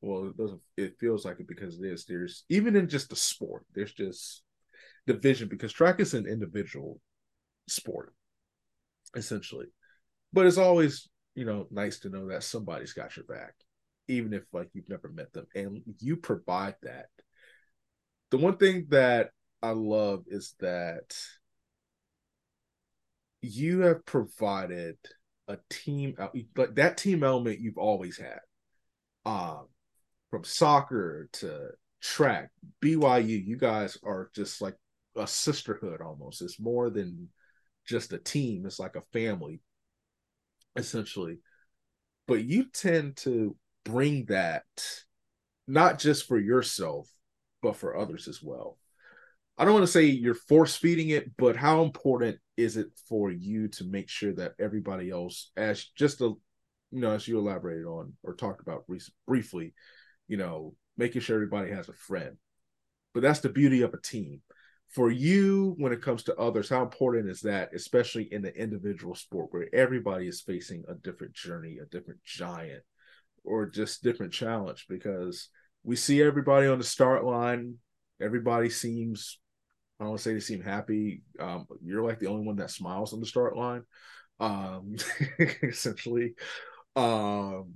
[0.00, 3.16] well it doesn't it feels like it because it is there's even in just the
[3.16, 4.42] sport there's just
[5.06, 6.98] division because track is an individual
[7.68, 8.14] sport
[9.14, 9.66] essentially
[10.32, 13.54] but it's always you know nice to know that somebody's got your back
[14.08, 17.06] even if like you've never met them and you provide that.
[18.30, 19.30] The one thing that
[19.62, 21.14] i love is that
[23.42, 24.96] you have provided
[25.48, 26.14] a team
[26.56, 28.40] like that team element you've always had
[29.26, 29.66] um
[30.30, 32.50] from soccer to track,
[32.82, 34.76] BYU, you guys are just like
[35.16, 36.42] a sisterhood almost.
[36.42, 37.28] It's more than
[37.86, 39.60] just a team, it's like a family,
[40.76, 41.38] essentially.
[42.26, 44.64] But you tend to bring that
[45.66, 47.08] not just for yourself,
[47.62, 48.78] but for others as well.
[49.58, 53.30] I don't want to say you're force feeding it, but how important is it for
[53.30, 57.84] you to make sure that everybody else, as just a, you know, as you elaborated
[57.84, 58.84] on or talked about
[59.26, 59.74] briefly,
[60.28, 62.36] you know, making sure everybody has a friend.
[63.12, 64.40] But that's the beauty of a team.
[64.94, 69.14] For you, when it comes to others, how important is that, especially in the individual
[69.14, 72.82] sport where everybody is facing a different journey, a different giant,
[73.44, 74.86] or just different challenge?
[74.88, 75.48] Because
[75.84, 77.76] we see everybody on the start line,
[78.20, 79.38] everybody seems
[80.00, 81.22] I don't want to say they seem happy.
[81.38, 83.82] Um, you're like the only one that smiles on the start line,
[84.40, 84.96] um,
[85.62, 86.34] essentially.
[86.96, 87.74] Um,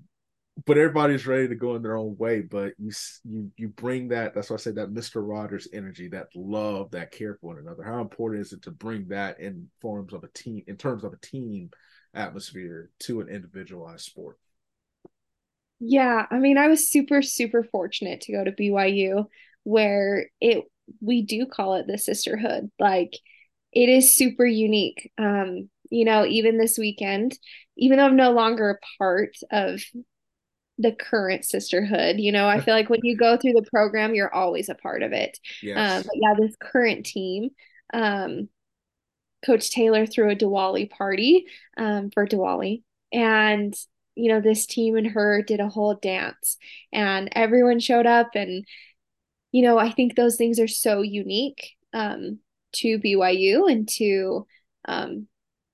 [0.66, 2.40] but everybody's ready to go in their own way.
[2.40, 2.92] But you
[3.24, 4.34] you you bring that.
[4.34, 5.20] That's why I say that Mr.
[5.20, 7.82] Rogers energy, that love, that care for one another.
[7.82, 11.12] How important is it to bring that in forms of a team, in terms of
[11.12, 11.70] a team
[12.14, 14.38] atmosphere to an individualized sport?
[15.80, 19.26] Yeah, I mean, I was super super fortunate to go to BYU,
[19.64, 20.64] where it
[21.00, 22.70] we do call it the sisterhood.
[22.78, 23.14] Like
[23.72, 25.10] it is super unique.
[25.18, 27.38] Um, you know, even this weekend,
[27.76, 29.82] even though I'm no longer a part of
[30.78, 32.18] the current sisterhood.
[32.18, 35.02] You know, I feel like when you go through the program, you're always a part
[35.02, 35.38] of it.
[35.62, 35.76] Yes.
[35.78, 37.50] Um, but yeah, this current team,
[37.92, 38.48] um,
[39.44, 42.82] Coach Taylor threw a Diwali party um, for Diwali.
[43.12, 43.74] And,
[44.16, 46.56] you know, this team and her did a whole dance,
[46.92, 48.30] and everyone showed up.
[48.34, 48.64] And,
[49.52, 52.40] you know, I think those things are so unique um,
[52.72, 54.46] to BYU and to
[54.86, 55.28] um,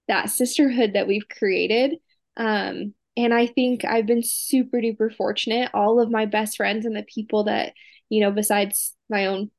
[0.08, 1.96] that sisterhood that we've created.
[2.36, 5.70] Um, and I think I've been super duper fortunate.
[5.74, 7.74] All of my best friends and the people that,
[8.08, 9.50] you know, besides my own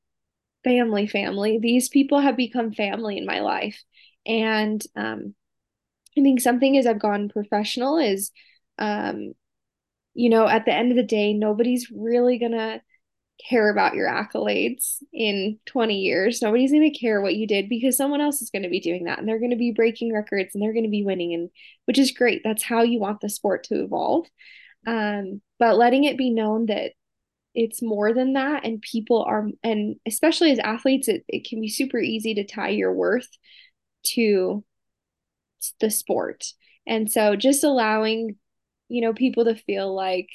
[0.63, 3.83] family, family, these people have become family in my life.
[4.25, 5.35] And um,
[6.17, 8.31] I think something as I've gone professional is
[8.79, 9.33] Um,
[10.13, 12.81] you know, at the end of the day, nobody's really gonna
[13.47, 16.41] care about your accolades in 20 years.
[16.41, 19.05] Nobody's going to care what you did because someone else is going to be doing
[19.05, 21.49] that and they're going to be breaking records and they're going to be winning and
[21.85, 22.41] which is great.
[22.43, 24.27] That's how you want the sport to evolve.
[24.87, 26.93] Um, but letting it be known that
[27.53, 31.67] it's more than that and people are and especially as athletes it, it can be
[31.67, 33.27] super easy to tie your worth
[34.03, 34.63] to
[35.79, 36.45] the sport.
[36.87, 38.37] And so just allowing
[38.87, 40.27] you know people to feel like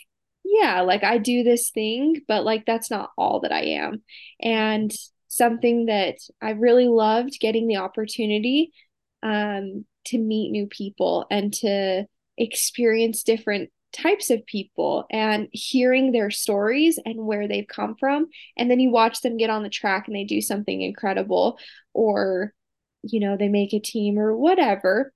[0.46, 4.02] yeah, like I do this thing, but like that's not all that I am.
[4.40, 4.92] And
[5.28, 8.72] something that I really loved getting the opportunity
[9.22, 12.06] um, to meet new people and to
[12.38, 18.26] experience different types of people and hearing their stories and where they've come from.
[18.56, 21.58] And then you watch them get on the track and they do something incredible,
[21.92, 22.52] or,
[23.02, 25.12] you know, they make a team or whatever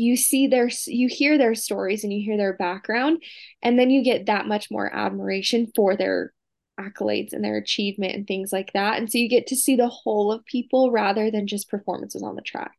[0.00, 3.22] you see their you hear their stories and you hear their background
[3.62, 6.32] and then you get that much more admiration for their
[6.78, 8.98] accolades and their achievement and things like that.
[8.98, 12.36] And so you get to see the whole of people rather than just performances on
[12.36, 12.76] the track.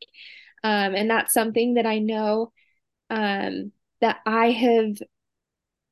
[0.63, 2.51] Um, and that's something that i know
[3.09, 4.97] um, that i have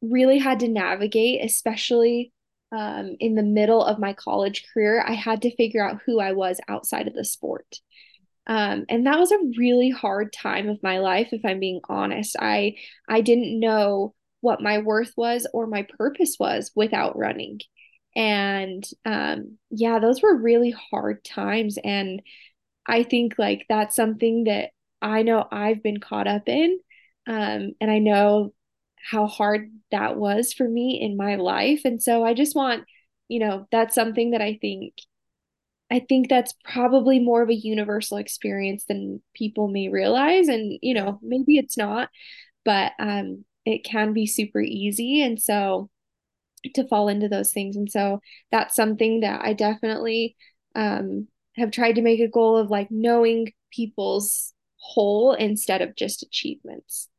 [0.02, 2.34] really had to navigate especially
[2.72, 5.02] um, in the middle of my college career.
[5.08, 7.80] I had to figure out who i was outside of the sport
[8.48, 12.36] um, and that was a really hard time of my life, if I'm being honest.
[12.40, 12.76] I
[13.08, 17.60] I didn't know what my worth was or my purpose was without running.
[18.16, 21.78] And um, yeah, those were really hard times.
[21.84, 22.22] And
[22.88, 24.72] I think like that's something that
[25.02, 26.80] I know I've been caught up in.
[27.28, 28.54] Um, and I know
[29.12, 31.82] how hard that was for me in my life.
[31.86, 32.86] And so I just want,
[33.28, 34.94] you know, that's something that I think
[35.90, 40.48] I think that's probably more of a universal experience than people may realize.
[40.48, 42.10] And, you know, maybe it's not,
[42.66, 45.22] but um, it can be super easy.
[45.22, 45.90] And so
[46.74, 47.76] to fall into those things.
[47.76, 48.20] And so
[48.52, 50.36] that's something that I definitely
[50.76, 56.24] um, have tried to make a goal of like knowing people's whole instead of just
[56.24, 57.10] achievements.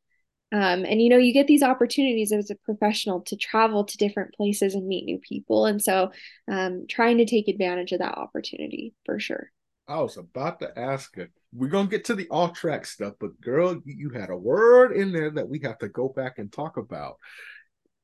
[0.51, 4.35] Um, and you know, you get these opportunities as a professional to travel to different
[4.35, 5.67] places and meet new people.
[5.67, 6.11] And so
[6.51, 9.51] um, trying to take advantage of that opportunity for sure.
[9.87, 11.31] I was about to ask it.
[11.53, 15.13] We're gonna get to the off track stuff, but girl, you had a word in
[15.13, 17.17] there that we have to go back and talk about.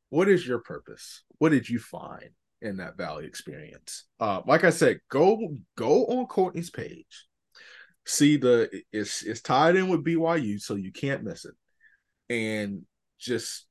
[0.09, 1.25] What is your purpose?
[1.39, 2.31] What did you find
[2.63, 4.05] in that Valley experience?
[4.19, 7.27] Uh, like I said, go go on Courtney's page.
[8.07, 11.55] See the it's it's tied in with BYU, so you can't miss it
[12.29, 12.83] and
[13.19, 13.67] just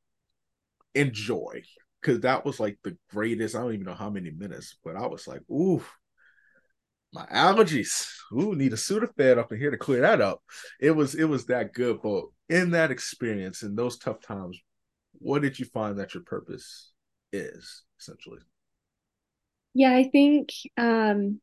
[0.95, 1.61] enjoy
[2.01, 3.55] because that was like the greatest.
[3.55, 5.83] I don't even know how many minutes, but I was like, ooh,
[7.13, 8.07] my allergies.
[8.33, 10.41] Ooh, need a Sudafed up in here to clear that up.
[10.79, 12.01] It was it was that good.
[12.01, 14.59] But in that experience, in those tough times,
[15.13, 16.91] what did you find that your purpose
[17.31, 18.39] is essentially?
[19.73, 21.39] Yeah, I think um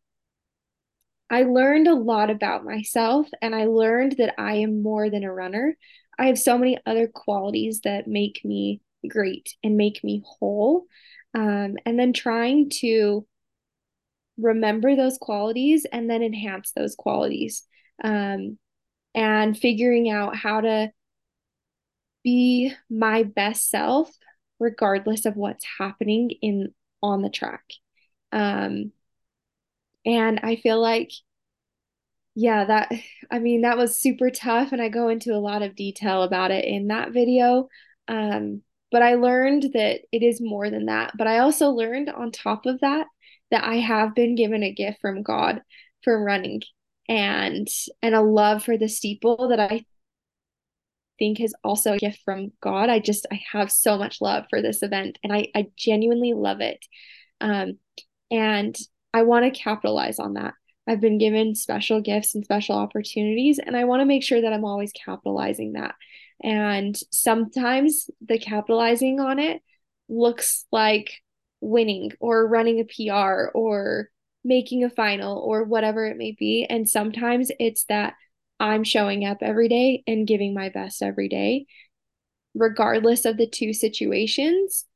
[1.31, 5.33] I learned a lot about myself and I learned that I am more than a
[5.33, 5.77] runner.
[6.19, 10.87] I have so many other qualities that make me great and make me whole.
[11.35, 13.27] Um, and then trying to
[14.37, 17.65] remember those qualities and then enhance those qualities.
[18.03, 18.59] Um,
[19.15, 20.93] and figuring out how to
[22.23, 24.11] be my best self
[24.59, 27.65] regardless of what's happening in on the track.
[28.31, 28.93] Um,
[30.05, 31.11] and I feel like
[32.41, 32.91] yeah, that,
[33.31, 34.73] I mean, that was super tough.
[34.73, 37.69] And I go into a lot of detail about it in that video.
[38.09, 41.13] Um, but I learned that it is more than that.
[41.17, 43.07] But I also learned on top of that,
[43.51, 45.63] that I have been given a gift from God
[46.03, 46.63] for running
[47.09, 47.69] and
[48.03, 49.85] and a love for the steeple that I
[51.19, 52.89] think is also a gift from God.
[52.89, 56.61] I just I have so much love for this event and I I genuinely love
[56.61, 56.85] it.
[57.41, 57.79] Um
[58.31, 58.77] and
[59.13, 60.55] I want to capitalize on that.
[60.91, 64.53] I've been given special gifts and special opportunities, and I want to make sure that
[64.53, 65.95] I'm always capitalizing that.
[66.43, 69.63] And sometimes the capitalizing on it
[70.09, 71.13] looks like
[71.61, 74.09] winning or running a PR or
[74.43, 76.67] making a final or whatever it may be.
[76.69, 78.15] And sometimes it's that
[78.59, 81.67] I'm showing up every day and giving my best every day.
[82.53, 84.87] Regardless of the two situations,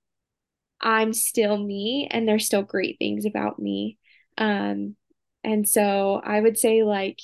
[0.80, 3.96] I'm still me and there's still great things about me.
[4.36, 4.96] Um,
[5.44, 7.20] and so I would say, like,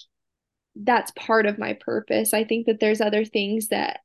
[0.76, 2.32] that's part of my purpose.
[2.32, 4.00] I think that there's other things that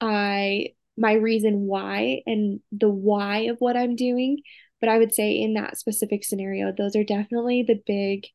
[0.00, 4.38] I, my reason why and the why of what I'm doing.
[4.80, 8.26] But I would say in that specific scenario, those are definitely the big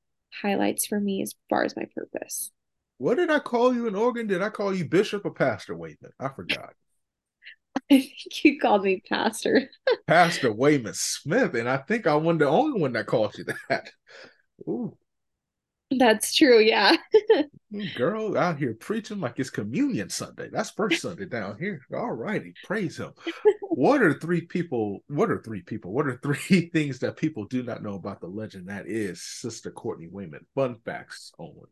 [0.42, 2.52] highlights for me as far as my purpose.
[2.98, 4.28] What did I call you in Oregon?
[4.28, 5.76] Did I call you bishop or pastor?
[5.76, 6.14] Wayment?
[6.20, 6.74] I forgot.
[7.76, 8.12] I think
[8.44, 9.70] you called me Pastor.
[10.08, 13.90] Pastor Wayment Smith, and I think I wasn't the only one that called you that.
[14.68, 14.96] Ooh.
[15.98, 16.96] That's true, yeah.
[17.96, 20.50] Girl out here preaching like it's communion Sunday.
[20.52, 21.82] That's first Sunday down here.
[21.94, 22.54] All righty.
[22.64, 23.12] Praise him.
[23.62, 25.04] what are three people?
[25.08, 25.92] What are three people?
[25.92, 29.72] What are three things that people do not know about the legend that is Sister
[29.72, 30.46] Courtney Wayment?
[30.56, 31.70] Fun facts only.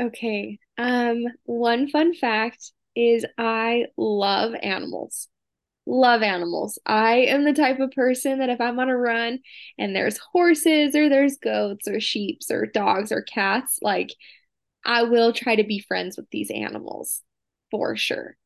[0.00, 0.58] Okay.
[0.78, 5.28] Um, one fun fact is I love animals
[5.86, 6.78] love animals.
[6.84, 9.38] I am the type of person that if I'm on a run
[9.78, 14.12] and there's horses or there's goats or sheep or dogs or cats, like
[14.84, 17.22] I will try to be friends with these animals
[17.70, 18.36] for sure.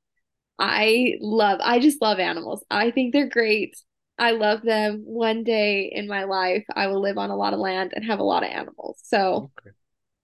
[0.58, 2.62] I love, I just love animals.
[2.70, 3.74] I think they're great.
[4.18, 5.02] I love them.
[5.06, 8.18] One day in my life, I will live on a lot of land and have
[8.18, 9.00] a lot of animals.
[9.02, 9.70] So okay.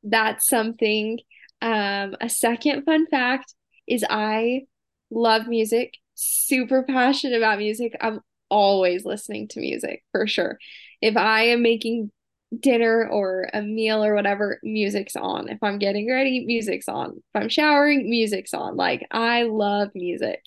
[0.02, 1.18] that's something.
[1.62, 3.54] Um, a second fun fact
[3.88, 4.62] is I
[5.10, 10.58] love music super passionate about music, I'm always listening to music for sure.
[11.00, 12.10] If I am making
[12.58, 15.48] dinner or a meal or whatever, music's on.
[15.48, 17.10] If I'm getting ready, music's on.
[17.16, 18.76] If I'm showering, music's on.
[18.76, 20.42] Like I love music.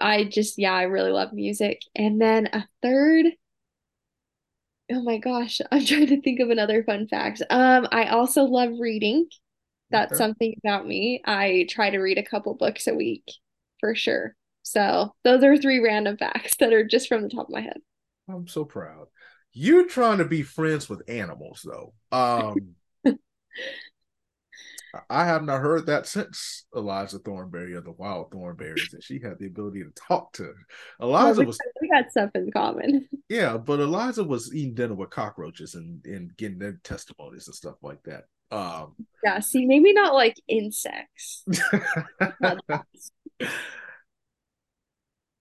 [0.00, 1.80] I just yeah, I really love music.
[1.94, 3.26] And then a third
[4.90, 7.42] Oh my gosh, I'm trying to think of another fun fact.
[7.50, 9.28] Um I also love reading.
[9.90, 10.18] That's okay.
[10.18, 11.22] something about me.
[11.24, 13.24] I try to read a couple books a week
[13.80, 14.36] for sure.
[14.68, 17.78] So those are three random facts that are just from the top of my head.
[18.28, 19.06] I'm so proud.
[19.52, 21.94] You're trying to be friends with animals, though.
[22.12, 22.74] Um,
[25.08, 29.38] I have not heard that since Eliza Thornberry of the Wild Thornberries, and she had
[29.38, 30.52] the ability to talk to.
[31.00, 33.08] Eliza well, we, was we got stuff in common.
[33.30, 37.76] Yeah, but Eliza was eating dinner with cockroaches and and getting their testimonies and stuff
[37.82, 38.24] like that.
[38.50, 41.44] Um, yeah, see, maybe not like insects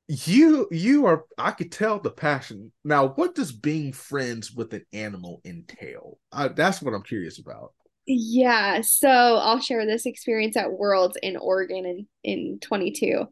[0.08, 2.72] you you are i could tell the passion.
[2.84, 6.20] Now what does being friends with an animal entail?
[6.32, 7.74] I, that's what i'm curious about.
[8.06, 13.26] Yeah so i'll share this experience at worlds in oregon in in 22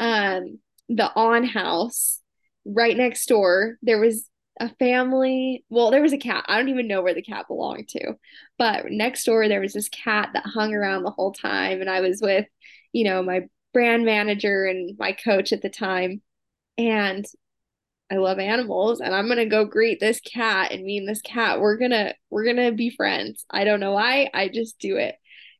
[0.00, 0.58] um
[0.88, 2.20] the on house
[2.64, 4.26] right next door there was
[4.60, 6.44] a family well there was a cat.
[6.48, 8.14] I don't even know where the cat belonged to
[8.58, 12.00] but next door there was this cat that hung around the whole time and i
[12.00, 12.46] was with
[12.92, 13.42] you know my
[13.72, 16.22] brand manager and my coach at the time.
[16.78, 17.26] And
[18.12, 21.60] I love animals and I'm gonna go greet this cat and me and this cat,
[21.60, 23.46] we're gonna we're gonna be friends.
[23.50, 25.16] I don't know why, I just do it.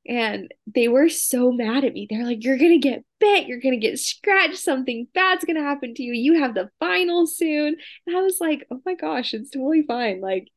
[0.07, 2.07] And they were so mad at me.
[2.11, 6.03] They're like, You're gonna get bit, you're gonna get scratched, something bad's gonna happen to
[6.03, 6.13] you.
[6.13, 7.77] You have the final soon.
[8.07, 10.21] And I was like, Oh my gosh, it's totally fine.
[10.21, 10.49] Like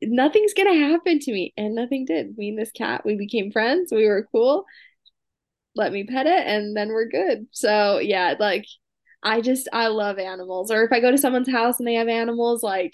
[0.00, 1.52] nothing's gonna happen to me.
[1.56, 2.38] And nothing did.
[2.38, 4.66] Me and this cat, we became friends, we were cool
[5.78, 7.46] let me pet it and then we're good.
[7.52, 8.66] So yeah, like
[9.22, 10.70] I just I love animals.
[10.70, 12.92] Or if I go to someone's house and they have animals, like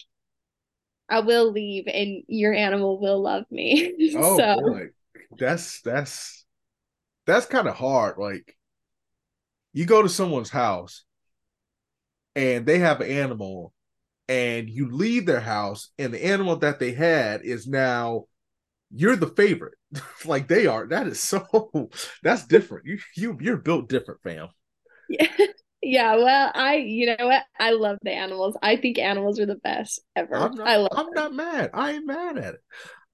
[1.09, 4.13] I will leave and your animal will love me.
[4.17, 4.57] Oh so.
[4.61, 4.87] boy.
[5.39, 6.45] That's that's
[7.27, 8.19] that's kind of hard.
[8.19, 8.57] Like
[9.73, 11.05] you go to someone's house
[12.37, 13.73] and they have an animal
[14.29, 18.27] and you leave their house and the animal that they had is now
[18.95, 19.75] you're the favorite.
[20.25, 20.87] Like they are.
[20.87, 21.71] That is so
[22.23, 22.87] that's different.
[22.87, 24.49] You you you're built different fam.
[25.09, 25.29] Yeah
[25.83, 27.43] yeah well i you know what?
[27.59, 28.57] I love the animals.
[28.63, 30.35] I think animals are the best ever.
[30.35, 31.15] I'm not, i love i'm them.
[31.15, 31.71] not mad.
[31.75, 32.61] I ain't mad at it.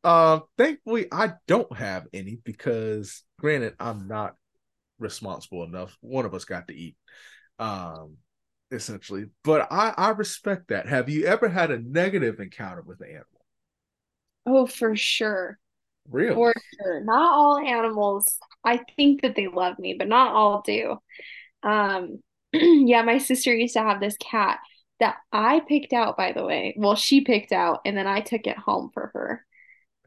[0.05, 4.35] Uh thankfully i don't have any because granted i'm not
[4.99, 5.97] responsible enough.
[6.01, 6.97] One of us got to eat
[7.59, 8.17] um
[8.71, 9.27] essentially.
[9.43, 10.87] But i i respect that.
[10.89, 13.27] Have you ever had a negative encounter with an animal?
[14.47, 15.59] Oh for sure
[16.11, 16.35] Really?
[16.35, 17.01] For sure.
[17.05, 18.27] Not all animals.
[18.65, 20.99] I think that they love me, but not all do.
[21.63, 24.59] Um, yeah, my sister used to have this cat
[24.99, 26.75] that I picked out, by the way.
[26.77, 29.45] Well, she picked out, and then I took it home for her.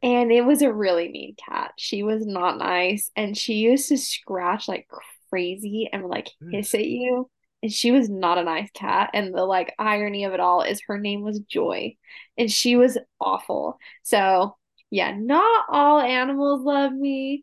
[0.02, 1.72] And it was a really mean cat.
[1.78, 4.88] She was not nice, and she used to scratch like
[5.30, 7.30] crazy and like hiss at you.
[7.62, 9.10] And she was not a nice cat.
[9.14, 11.96] And the like irony of it all is her name was Joy,
[12.36, 13.78] and she was awful.
[14.02, 14.56] So
[14.94, 17.42] yeah, not all animals love me,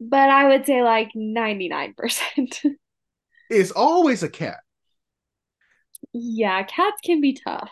[0.00, 2.62] but I would say like 99%.
[3.50, 4.60] it's always a cat.
[6.14, 7.70] Yeah, cats can be tough.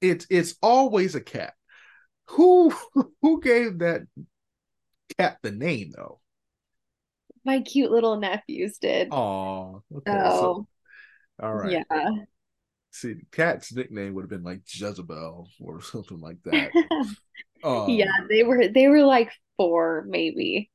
[0.00, 1.54] It's it's always a cat.
[2.30, 2.74] Who
[3.22, 4.02] who gave that
[5.16, 6.20] cat the name though?
[7.44, 9.12] My cute little nephews did.
[9.12, 10.10] Oh, okay.
[10.10, 10.66] So, so,
[11.40, 11.78] all right.
[11.90, 12.24] Yeah.
[12.90, 16.72] See, cat's nickname would have been like Jezebel or something like that.
[17.62, 20.70] Um, yeah, they were they were like four, maybe,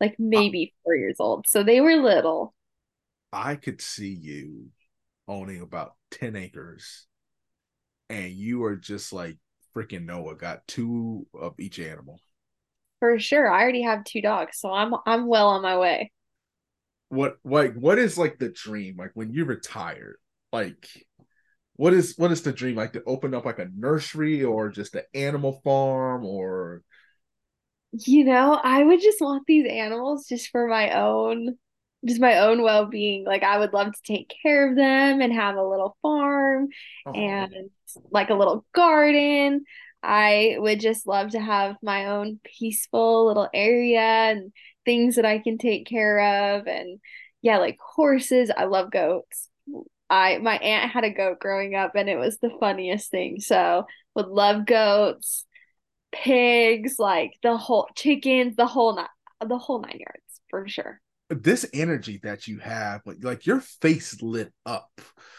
[0.00, 1.46] like maybe four years old.
[1.48, 2.54] So they were little.
[3.32, 4.68] I could see you
[5.26, 7.06] owning about 10 acres
[8.08, 9.36] and you are just like
[9.74, 12.20] freaking Noah, got two of each animal.
[13.00, 13.50] For sure.
[13.50, 16.10] I already have two dogs, so I'm I'm well on my way.
[17.10, 18.96] What like what is like the dream?
[18.98, 20.18] Like when you retire,
[20.52, 20.88] like
[21.78, 22.76] what is what is the dream?
[22.76, 26.82] Like to open up like a nursery or just an animal farm or
[27.92, 31.56] You know, I would just want these animals just for my own
[32.06, 33.24] just my own well-being.
[33.24, 36.68] Like I would love to take care of them and have a little farm
[37.06, 37.70] oh and
[38.10, 39.64] like a little garden.
[40.02, 44.52] I would just love to have my own peaceful little area and
[44.84, 47.00] things that I can take care of and
[47.42, 48.50] yeah, like horses.
[48.56, 49.48] I love goats.
[50.10, 53.40] I my aunt had a goat growing up and it was the funniest thing.
[53.40, 55.46] So would love goats,
[56.12, 59.06] pigs, like the whole chickens, the whole nine,
[59.46, 61.00] the whole nine yards for sure.
[61.30, 64.90] this energy that you have, like like your face lit up.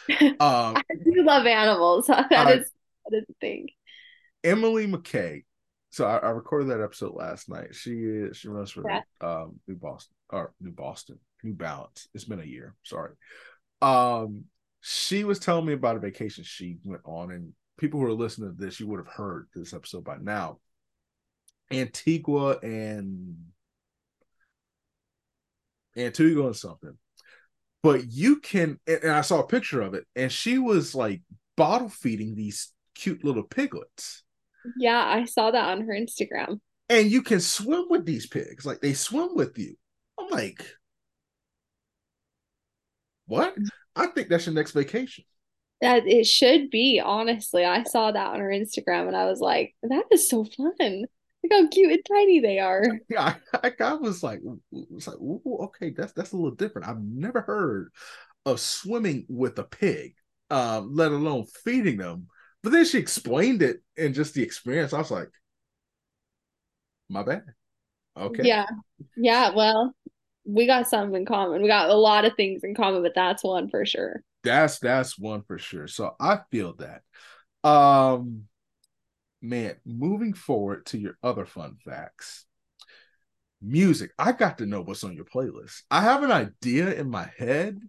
[0.40, 2.08] Um, I do love animals.
[2.34, 2.72] That uh is
[3.06, 3.68] that is the thing.
[4.44, 5.46] Emily Mackay.
[5.92, 7.74] So I, I recorded that episode last night.
[7.76, 9.02] She is she runs for Yeah.
[9.22, 12.08] um New Boston or New Boston, New Balance.
[12.14, 12.76] It's been a year.
[12.84, 13.14] Sorry.
[13.82, 14.46] Um,
[14.82, 18.56] she was telling me about a vacation she went on, and people who are listening
[18.56, 20.60] to this, you would have heard this episode by now.
[21.72, 23.36] Antigua and
[25.96, 26.98] Antigua and something.
[27.82, 31.22] But you can, and and I saw a picture of it, and she was like
[31.56, 34.24] bottle feeding these cute little piglets.
[34.78, 36.60] Yeah, I saw that on her Instagram.
[36.90, 39.76] And you can swim with these pigs, like they swim with you.
[40.20, 40.66] I'm like,
[43.28, 43.56] what?
[44.00, 45.26] I think that's your next vacation.
[45.82, 47.66] That it should be, honestly.
[47.66, 51.06] I saw that on her Instagram and I was like, that is so fun.
[51.44, 52.84] Look how cute and tiny they are.
[53.10, 54.42] Yeah, I, I, was like,
[54.72, 56.88] was like, okay, that's that's a little different.
[56.88, 57.92] I've never heard
[58.46, 60.16] of swimming with a pig,
[60.50, 62.28] um, let alone feeding them.
[62.62, 64.92] But then she explained it and just the experience.
[64.92, 65.30] I was like,
[67.10, 67.44] my bad.
[68.18, 68.66] Okay, Yeah.
[69.16, 69.94] Yeah, well,
[70.54, 71.62] we got something in common.
[71.62, 74.24] We got a lot of things in common, but that's one for sure.
[74.44, 75.88] that's that's one for sure.
[75.88, 77.02] So I feel that.
[77.70, 78.46] Um,
[79.42, 82.46] man, moving forward to your other fun facts.
[83.62, 84.12] Music.
[84.18, 85.84] I got to know what's on your playlist.
[85.92, 87.80] I have an idea in my head,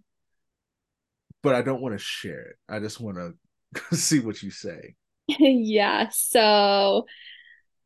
[1.43, 2.55] but I don't want to share it.
[2.67, 4.95] I just want to see what you say.
[5.39, 7.05] Yeah, so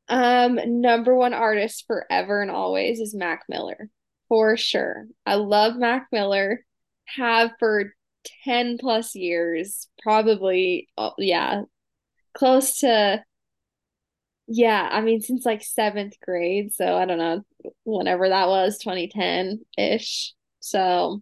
[0.08, 3.90] um number one artist forever and always is Mac Miller.
[4.30, 5.08] For sure.
[5.26, 6.66] I love Mac Miller.
[7.06, 7.94] Have for
[8.44, 11.64] 10 plus years, probably oh, yeah,
[12.34, 13.24] close to
[14.48, 17.42] yeah, I mean since like seventh grade, so I don't know,
[17.84, 20.34] whenever that was, 2010-ish.
[20.60, 21.22] So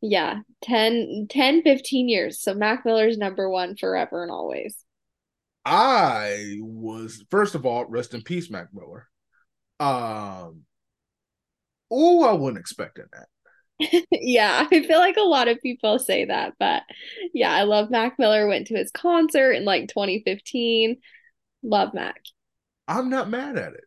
[0.00, 2.40] yeah, 10, 10, 15 years.
[2.40, 4.76] So Mac Miller's number one forever and always.
[5.64, 9.08] I was first of all, rest in peace, Mac Miller.
[9.80, 10.62] Um,
[11.90, 13.26] oh, I wasn't expecting that.
[14.10, 16.82] Yeah, I feel like a lot of people say that, but
[17.32, 18.48] yeah, I love Mac Miller.
[18.48, 20.96] Went to his concert in like 2015.
[21.62, 22.16] Love Mac.
[22.88, 23.84] I'm not mad at it.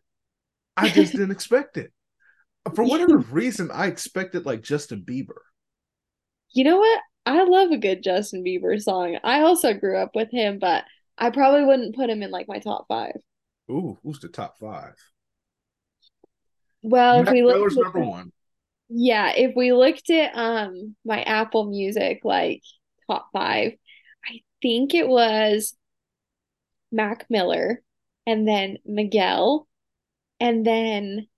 [0.76, 1.92] I just didn't expect it.
[2.74, 5.40] For whatever reason, I expected like Justin Bieber.
[6.54, 7.00] You know what?
[7.26, 9.18] I love a good Justin Bieber song.
[9.24, 10.84] I also grew up with him, but
[11.18, 13.16] I probably wouldn't put him in like my top five.
[13.70, 14.94] Ooh, who's the top five?
[16.82, 18.32] Well, if we look number one.
[18.88, 22.62] yeah, if we looked at um my Apple Music like
[23.10, 23.72] top five,
[24.26, 25.74] I think it was
[26.90, 27.82] Mac Miller
[28.26, 29.66] and then Miguel
[30.40, 31.28] and then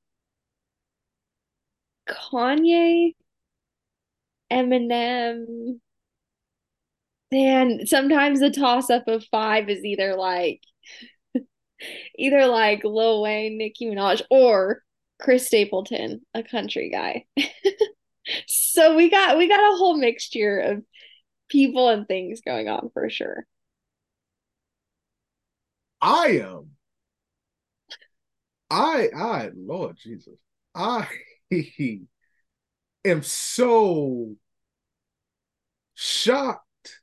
[2.08, 3.14] Kanye,
[4.50, 5.80] Eminem.
[7.32, 10.60] And sometimes the toss up of five is either like
[12.18, 14.82] either like Lil Wayne, Nicki Minaj, or
[15.24, 17.24] Chris Stapleton, a country guy.
[18.46, 20.82] So we got we got a whole mixture of
[21.50, 23.46] people and things going on for sure.
[26.00, 26.70] I am.
[28.70, 30.38] I I Lord Jesus.
[30.74, 31.06] I
[33.04, 34.36] am so
[35.92, 37.00] shocked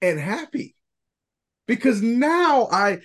[0.00, 0.76] and happy
[1.66, 3.00] because now I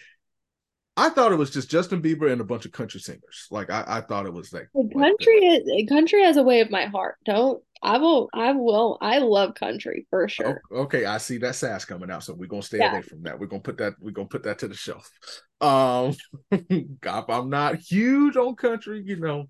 [1.00, 3.48] I thought it was just Justin Bieber and a bunch of country singers.
[3.52, 6.62] Like I, I thought it was like, The like country is country has a way
[6.62, 7.18] of my heart.
[7.24, 10.64] Don't I will I will I love country for Oh, sure.
[10.72, 12.90] okay, I see that sass coming out, so we're gonna stay Yeah.
[12.90, 13.38] away from that.
[13.38, 15.12] We're gonna put that we're gonna put that to the shelf.
[15.60, 16.16] Um,
[17.02, 19.50] God, I'm not huge on country, you know.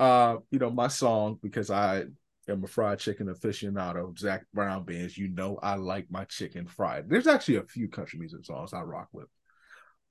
[0.00, 2.04] Uh, you know my song because I
[2.48, 4.18] am a fried chicken aficionado.
[4.18, 7.08] Zac Brown bands, you know I like my chicken fried.
[7.10, 9.28] There's actually a few country music songs I rock with.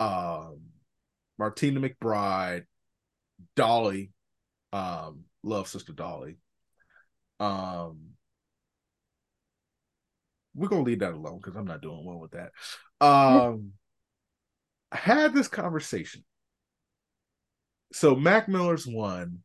[0.02, 0.62] Um,
[1.38, 2.64] Martina McBride,
[3.56, 4.12] Dolly,
[4.74, 6.38] um, love Sister Dolly.
[7.40, 8.12] Um,
[10.56, 12.52] we're gonna leave that alone because I'm not doing well with that.
[13.00, 13.74] Um,
[14.92, 16.24] I had this conversation.
[17.94, 19.40] So Mac Miller's one.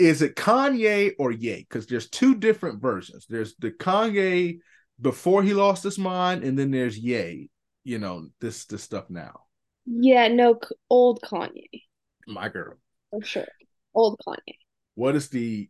[0.00, 1.64] Is it Kanye or Ye?
[1.68, 3.26] Because there's two different versions.
[3.28, 4.58] There's the Kanye
[5.00, 7.50] before he lost his mind, and then there's Ye.
[7.84, 9.43] You know this this stuff now.
[9.86, 10.58] Yeah, no,
[10.88, 11.82] old Kanye.
[12.26, 12.74] My girl.
[13.10, 13.46] For sure.
[13.94, 14.56] Old Kanye.
[14.94, 15.68] What is the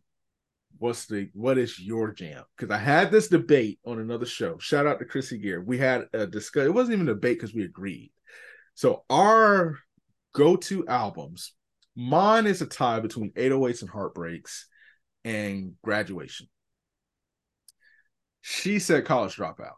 [0.77, 2.43] what's the what is your jam?
[2.57, 4.57] Because I had this debate on another show.
[4.57, 5.61] Shout out to Krissy Gear.
[5.61, 6.65] We had a discuss.
[6.65, 8.11] It wasn't even a debate because we agreed.
[8.75, 9.79] So our
[10.33, 11.53] go-to albums,
[11.95, 14.67] mine is a tie between 808s and Heartbreaks
[15.23, 16.47] and Graduation.
[18.41, 19.75] She said College Dropout.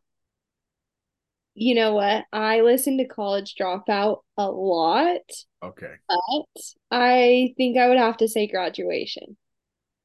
[1.60, 2.26] You know what?
[2.32, 5.22] I listen to College Dropout a lot.
[5.64, 5.94] Okay.
[6.08, 9.38] But I think I would have to say Graduation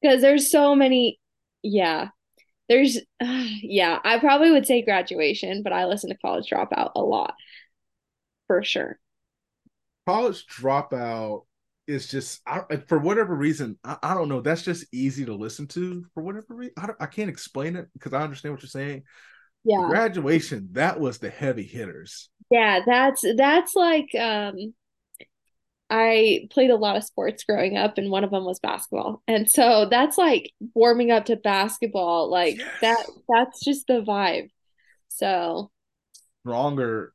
[0.03, 1.19] because there's so many
[1.63, 2.09] yeah
[2.69, 3.01] there's uh,
[3.61, 7.33] yeah i probably would say graduation but i listen to college dropout a lot
[8.47, 8.99] for sure
[10.05, 11.45] college dropout
[11.85, 15.67] is just I, for whatever reason I, I, don't know that's just easy to listen
[15.67, 19.03] to for whatever reason i, I can't explain it because i understand what you're saying
[19.63, 24.55] yeah graduation that was the heavy hitters yeah that's that's like um
[25.89, 29.21] I played a lot of sports growing up, and one of them was basketball.
[29.27, 32.31] And so that's like warming up to basketball.
[32.31, 32.67] Like yes.
[32.81, 34.49] that, that's just the vibe.
[35.09, 35.69] So
[36.41, 37.13] stronger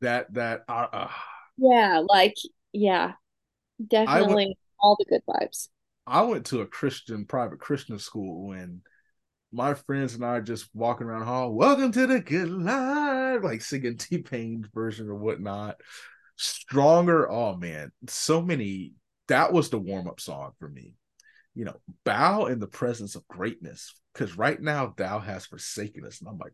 [0.00, 1.10] that, that, uh, uh.
[1.58, 2.32] yeah, like,
[2.72, 3.12] yeah,
[3.86, 5.68] definitely went, all the good vibes.
[6.06, 8.80] I went to a Christian, private Christian school when
[9.54, 13.42] my friends and I are just walking around the hall, welcome to the good life,
[13.42, 15.76] like singing T Pain's version or whatnot
[16.36, 17.30] stronger.
[17.30, 18.92] Oh man, so many.
[19.28, 20.96] That was the warm up song for me.
[21.54, 26.20] You know, bow in the presence of greatness, because right now thou has forsaken us,
[26.20, 26.52] and I'm like,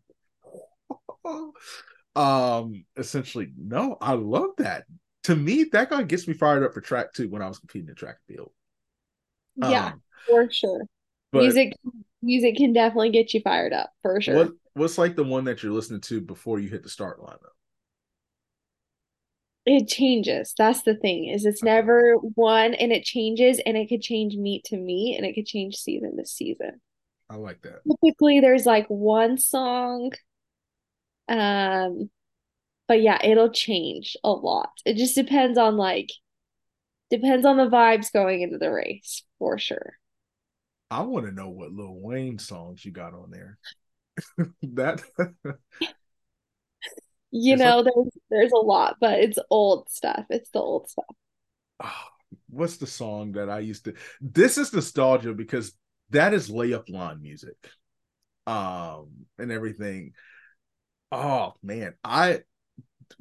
[2.15, 4.85] um, essentially, no, I love that.
[5.23, 7.89] To me, that guy gets me fired up for track two when I was competing
[7.89, 8.51] in track and field.
[9.55, 10.85] Yeah, um, for sure.
[11.31, 11.73] But, music,
[12.21, 14.35] music can definitely get you fired up for sure.
[14.35, 17.37] What, what's like the one that you're listening to before you hit the start line
[17.41, 17.49] though?
[19.65, 20.53] it changes.
[20.57, 24.63] That's the thing is it's never one and it changes and it could change meet
[24.65, 26.81] to meet and it could change season to season.
[27.29, 27.81] I like that.
[27.87, 30.11] Typically there's like one song
[31.29, 32.09] um
[32.87, 34.71] but yeah it'll change a lot.
[34.85, 36.09] It just depends on like
[37.11, 39.93] depends on the vibes going into the race for sure
[40.91, 43.57] i want to know what lil wayne songs you got on there
[44.63, 45.01] that
[47.31, 50.25] you know, like, there's there's a lot, but it's old stuff.
[50.29, 51.05] It's the old stuff.
[51.81, 52.03] Oh,
[52.49, 53.93] what's the song that I used to?
[54.19, 55.73] This is nostalgia because
[56.09, 57.55] that is layup line music,
[58.45, 59.07] um,
[59.39, 60.11] and everything.
[61.13, 62.41] Oh man, I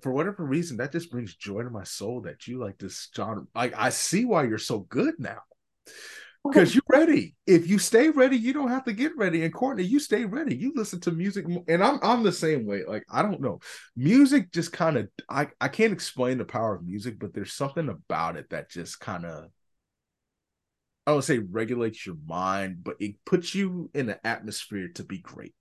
[0.03, 3.45] for whatever reason that just brings joy to my soul that you like this genre.
[3.55, 5.43] Like I see why you're so good now
[6.45, 7.35] because you're ready.
[7.47, 9.45] If you stay ready, you don't have to get ready.
[9.45, 10.57] And Courtney, you stay ready.
[10.57, 12.83] You listen to music, and I'm I'm the same way.
[12.87, 13.61] Like I don't know,
[13.97, 17.89] music just kind of I I can't explain the power of music, but there's something
[17.89, 19.47] about it that just kind of
[21.07, 25.19] I don't say regulates your mind, but it puts you in an atmosphere to be
[25.19, 25.55] great.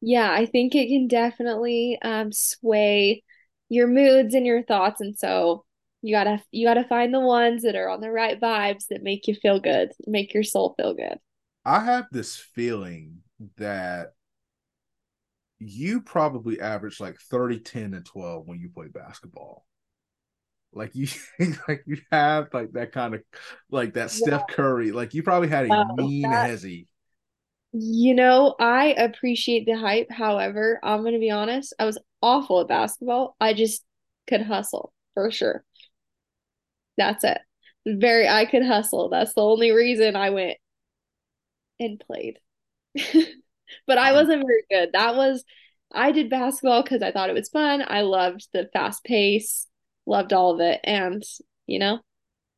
[0.00, 3.22] Yeah, I think it can definitely um, sway
[3.68, 5.65] your moods and your thoughts, and so
[6.06, 9.26] you gotta you gotta find the ones that are on the right vibes that make
[9.26, 11.18] you feel good make your soul feel good.
[11.64, 13.22] I have this feeling
[13.56, 14.12] that
[15.58, 19.66] you probably average like 30 10 and 12 when you play basketball.
[20.72, 21.08] Like you
[21.66, 23.22] like you have like that kind of
[23.68, 24.26] like that yeah.
[24.26, 26.86] steph curry like you probably had a wow, mean that, hezzy.
[27.72, 30.12] You know i appreciate the hype.
[30.12, 33.34] However i'm gonna be honest i was awful at basketball.
[33.40, 33.84] I just
[34.28, 35.64] could hustle for sure
[36.96, 37.38] that's it.
[37.86, 39.08] Very, I could hustle.
[39.08, 40.58] That's the only reason I went
[41.78, 42.38] and played.
[43.86, 44.90] but I wasn't very good.
[44.92, 45.44] That was,
[45.92, 47.84] I did basketball because I thought it was fun.
[47.86, 49.66] I loved the fast pace,
[50.04, 50.80] loved all of it.
[50.84, 51.22] And,
[51.66, 52.00] you know,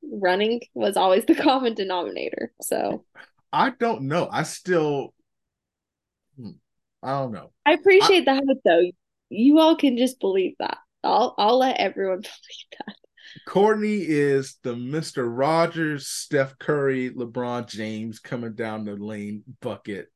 [0.03, 2.53] running was always the common denominator.
[2.63, 3.05] So
[3.53, 4.29] I don't know.
[4.31, 5.15] I still,
[6.37, 6.51] hmm,
[7.03, 7.51] I don't know.
[7.67, 8.91] I appreciate I, the hype though.
[9.31, 10.79] You all can just believe that.
[11.05, 12.97] I'll I'll let everyone believe that.
[13.47, 15.27] Courtney is the Mr.
[15.27, 20.09] Rogers, Steph Curry, LeBron James coming down the lane bucket,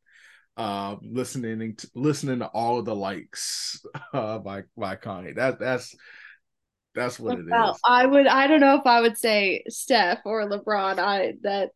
[0.57, 5.37] uh, listening to listening to all of the likes uh, by by Kanye.
[5.37, 5.95] That that's
[6.95, 7.81] that's what it well, is.
[7.85, 10.99] I would I don't know if I would say Steph or LeBron.
[10.99, 11.71] I that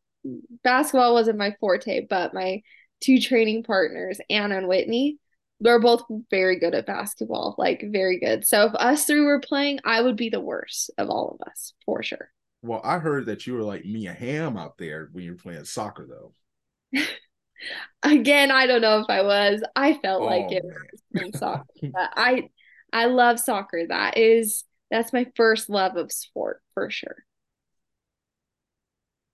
[0.62, 2.62] basketball wasn't my forte, but my
[3.00, 5.18] two training partners, Anna and Whitney,
[5.60, 8.46] they're both very good at basketball, like very good.
[8.46, 11.72] So if us three were playing, I would be the worst of all of us
[11.84, 12.30] for sure.
[12.62, 15.64] Well, I heard that you were like Mia Hamm out there when you were playing
[15.64, 17.00] soccer, though.
[18.02, 19.62] Again, I don't know if I was.
[19.74, 22.50] I felt oh, like it was playing soccer, but I
[22.92, 23.86] I love soccer.
[23.88, 27.16] That is that's my first love of sport for sure.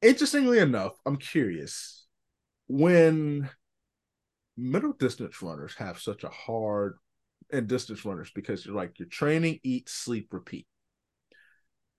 [0.01, 2.07] Interestingly enough, I'm curious
[2.69, 3.49] when
[4.57, 6.97] middle distance runners have such a hard
[7.51, 10.67] and distance runners because you're like you're training, eat, sleep, repeat.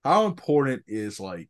[0.04, 1.49] How important is like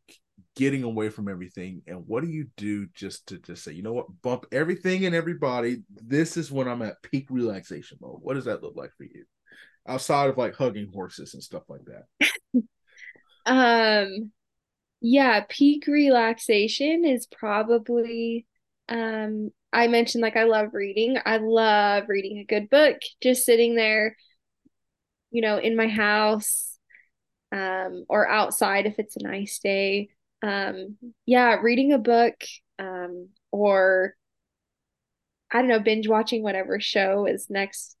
[0.56, 3.92] getting away from everything and what do you do just to just say, you know
[3.92, 5.82] what, bump everything and everybody.
[5.90, 8.18] This is when I'm at peak relaxation mode.
[8.20, 9.24] What does that look like for you?
[9.86, 12.62] Outside of like hugging horses and stuff like that.
[13.46, 14.30] um
[15.00, 18.46] yeah, peak relaxation is probably
[18.88, 21.18] um I mentioned like I love reading.
[21.26, 24.16] I love reading a good book, just sitting there,
[25.32, 26.78] you know, in my house
[27.50, 30.10] um, or outside if it's a nice day.
[30.42, 30.96] Um,
[31.26, 32.34] yeah, reading a book
[32.78, 34.14] um, or
[35.50, 37.96] I don't know, binge watching whatever show is next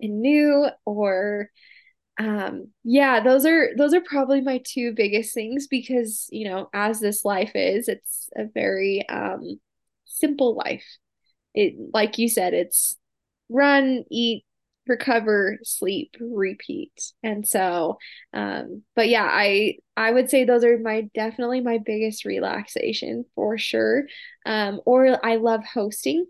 [0.00, 1.50] and new or
[2.20, 6.98] um yeah those are those are probably my two biggest things because you know as
[6.98, 9.58] this life is it's a very um
[10.18, 10.84] simple life.
[11.54, 12.96] It like you said, it's
[13.48, 14.44] run, eat,
[14.86, 17.12] recover, sleep, repeat.
[17.22, 17.98] And so
[18.32, 23.58] um but yeah, I I would say those are my definitely my biggest relaxation for
[23.58, 24.04] sure.
[24.46, 26.26] Um or I love hosting.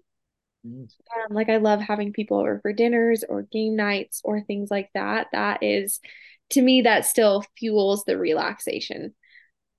[0.67, 0.83] Mm.
[0.83, 4.91] Um, like I love having people over for dinners or game nights or things like
[4.95, 5.29] that.
[5.33, 6.01] That is
[6.51, 9.15] to me that still fuels the relaxation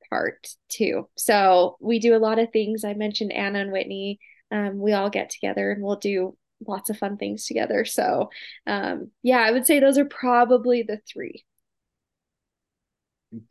[0.10, 1.08] part too.
[1.18, 2.84] So we do a lot of things.
[2.84, 4.20] I mentioned Anna and Whitney.
[4.52, 6.36] Um, we all get together and we'll do
[6.66, 7.86] lots of fun things together.
[7.86, 8.30] So
[8.68, 11.46] um, yeah, I would say those are probably the three.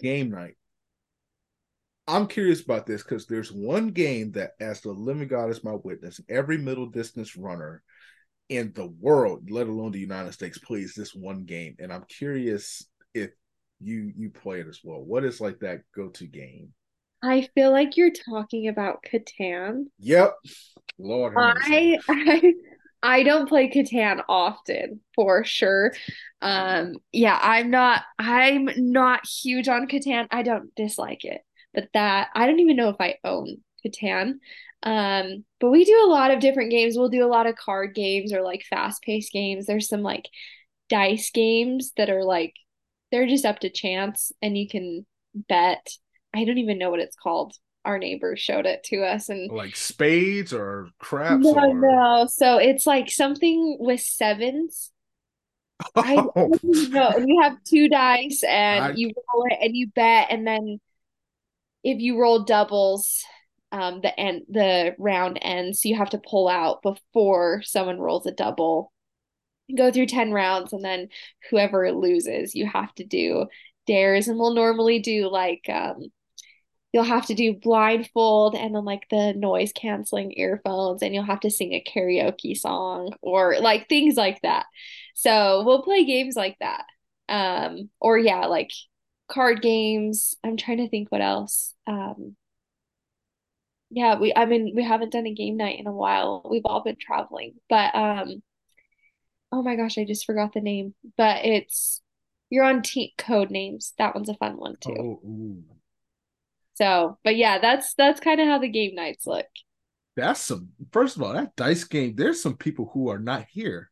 [0.01, 0.57] Game night.
[2.09, 5.75] I'm curious about this because there's one game that, as the living God is my
[5.75, 7.83] witness, every middle distance runner
[8.49, 11.77] in the world, let alone the United States, plays this one game.
[11.79, 13.31] And I'm curious if
[13.81, 15.01] you you play it as well.
[15.01, 16.73] What is like that go to game?
[17.23, 19.85] I feel like you're talking about Catan.
[19.99, 20.35] Yep.
[20.99, 21.35] Lord.
[21.37, 22.55] I I
[23.03, 25.93] I don't play Catan often for sure.
[26.43, 30.27] Um yeah, I'm not I'm not huge on Catan.
[30.31, 31.41] I don't dislike it.
[31.75, 34.35] But that I don't even know if I own Catan.
[34.83, 36.97] Um but we do a lot of different games.
[36.97, 39.67] We'll do a lot of card games or like fast-paced games.
[39.67, 40.29] There's some like
[40.89, 42.55] dice games that are like
[43.11, 45.89] they're just up to chance and you can bet.
[46.35, 47.55] I don't even know what it's called.
[47.85, 51.45] Our neighbors showed it to us and like spades or craps.
[51.45, 51.75] No, or...
[51.75, 52.27] no.
[52.29, 54.93] So it's like something with sevens.
[55.95, 56.03] Oh.
[56.03, 57.17] I don't know.
[57.17, 58.93] You have two dice and I...
[58.95, 60.81] you roll it and you bet, and then
[61.83, 63.25] if you roll doubles,
[63.73, 65.83] um, the end the round ends.
[65.83, 68.93] So you have to pull out before someone rolls a double
[69.77, 71.09] go through 10 rounds and then
[71.51, 73.47] whoever loses you have to do
[73.87, 74.29] dares.
[74.29, 76.11] And we'll normally do like um
[76.93, 81.41] you'll have to do blindfold and then like the noise canceling earphones and you'll have
[81.41, 84.67] to sing a karaoke song or like things like that.
[85.15, 86.85] So we'll play games like that.
[87.29, 88.71] Um or yeah like
[89.31, 90.35] card games.
[90.45, 91.75] I'm trying to think what else.
[91.87, 92.37] Um
[93.91, 96.47] yeah we i mean we haven't done a game night in a while.
[96.51, 97.55] We've all been traveling.
[97.69, 98.43] But um
[99.53, 102.01] oh my gosh, I just forgot the name, but it's
[102.51, 102.83] you're on
[103.17, 103.93] code names.
[103.99, 105.21] That one's a fun one too.
[105.25, 105.63] Oh,
[106.75, 109.47] so, but yeah, that's that's kind of how the game nights look.
[110.17, 113.91] That's some first of all, that dice game, there's some people who are not here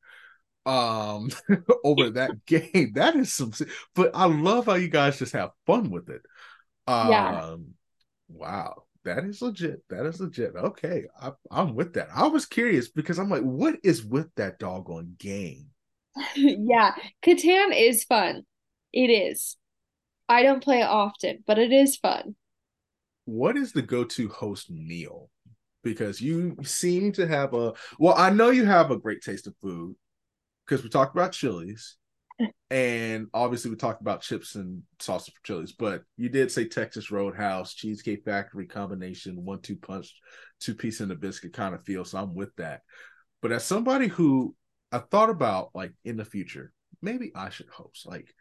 [0.65, 1.31] um
[1.85, 2.93] over that game.
[2.95, 3.53] That is some
[3.95, 6.23] but I love how you guys just have fun with it.
[6.87, 7.57] Um yeah.
[8.29, 9.83] wow that is legit.
[9.89, 10.55] That is legit.
[10.55, 12.09] Okay, I, I'm with that.
[12.15, 15.69] I was curious because I'm like, what is with that doggone game?
[16.37, 18.43] yeah, Catan is fun.
[18.93, 19.57] It is.
[20.29, 22.35] I don't play it often, but it is fun.
[23.27, 25.31] What is the go-to host meal?
[25.83, 29.55] Because you seem to have a well, I know you have a great taste of
[29.63, 29.95] food
[30.67, 31.97] because we talked about Chili's.
[32.71, 37.11] And obviously we talked about chips and salsa for Chili's, but you did say Texas
[37.11, 40.13] Roadhouse, Cheesecake Factory combination, one two punch,
[40.61, 42.05] two piece in a biscuit kind of feel.
[42.05, 42.83] So I'm with that.
[43.41, 44.55] But as somebody who
[44.93, 48.35] I thought about like in the future, maybe I should host like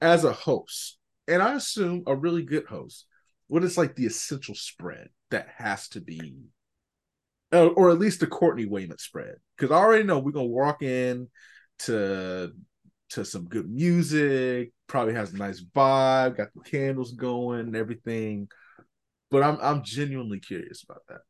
[0.00, 0.98] as a host,
[1.28, 3.06] and I assume a really good host.
[3.46, 6.36] What is like the essential spread that has to be,
[7.52, 9.36] or at least the Courtney Wayment spread?
[9.56, 11.28] Because I already know we're gonna walk in
[11.80, 12.52] to
[13.10, 18.48] to some good music, probably has a nice vibe, got the candles going and everything.
[19.30, 21.20] But I'm I'm genuinely curious about that.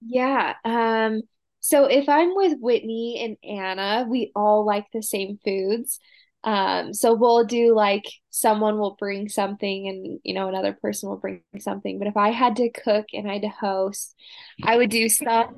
[0.00, 0.54] Yeah.
[0.64, 1.22] Um,
[1.60, 6.00] so if I'm with Whitney and Anna, we all like the same foods.
[6.44, 11.18] Um, so we'll do like someone will bring something and you know another person will
[11.18, 11.98] bring something.
[11.98, 14.14] But if I had to cook and I had to host,
[14.62, 15.54] I would do some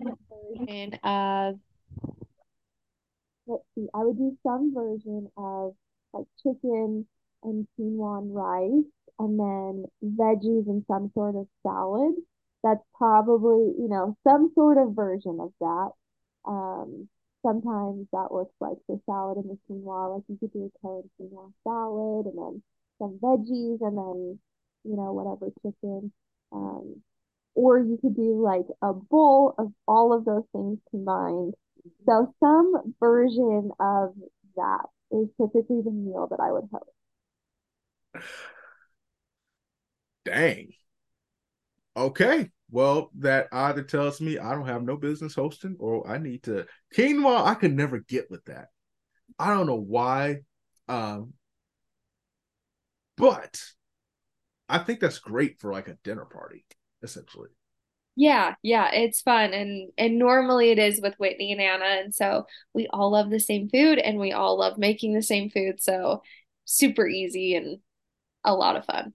[0.58, 1.54] version of
[3.46, 5.74] let's see, I would do some version of
[6.12, 7.06] like chicken
[7.42, 12.14] and quinoa and rice and then veggies and some sort of salad.
[12.62, 15.90] That's probably, you know, some sort of version of that.
[16.46, 17.08] Um,
[17.42, 21.10] sometimes that looks like the salad and the quinoa, like you could do a cone
[21.20, 22.62] quinoa salad and then
[22.98, 24.38] some veggies and then,
[24.84, 26.12] you know, whatever chicken.
[26.52, 27.02] Um,
[27.54, 31.54] or you could do like a bowl of all of those things combined
[32.06, 34.14] so some version of
[34.56, 38.24] that is typically the meal that I would host.
[40.24, 40.72] Dang.
[41.96, 42.50] Okay.
[42.70, 46.66] Well, that either tells me I don't have no business hosting or I need to
[46.96, 47.44] quinoa.
[47.44, 48.68] I could never get with that.
[49.38, 50.38] I don't know why.
[50.88, 51.34] Um,
[53.16, 53.60] but
[54.68, 56.64] I think that's great for like a dinner party,
[57.02, 57.50] essentially.
[58.16, 62.46] Yeah, yeah, it's fun and and normally it is with Whitney and Anna and so
[62.72, 66.22] we all love the same food and we all love making the same food so
[66.64, 67.78] super easy and
[68.44, 69.14] a lot of fun.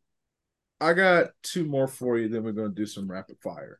[0.82, 3.80] I got two more for you then we're going to do some rapid fire.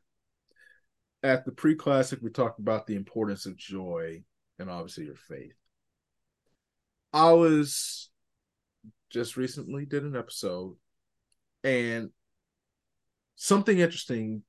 [1.22, 4.22] At the pre-classic we talked about the importance of joy
[4.58, 5.52] and obviously your faith.
[7.12, 8.08] I was
[9.10, 10.76] just recently did an episode
[11.62, 12.10] and
[13.36, 14.44] something interesting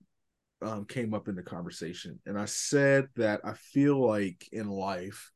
[0.62, 5.32] um, came up in the conversation, and I said that I feel like in life,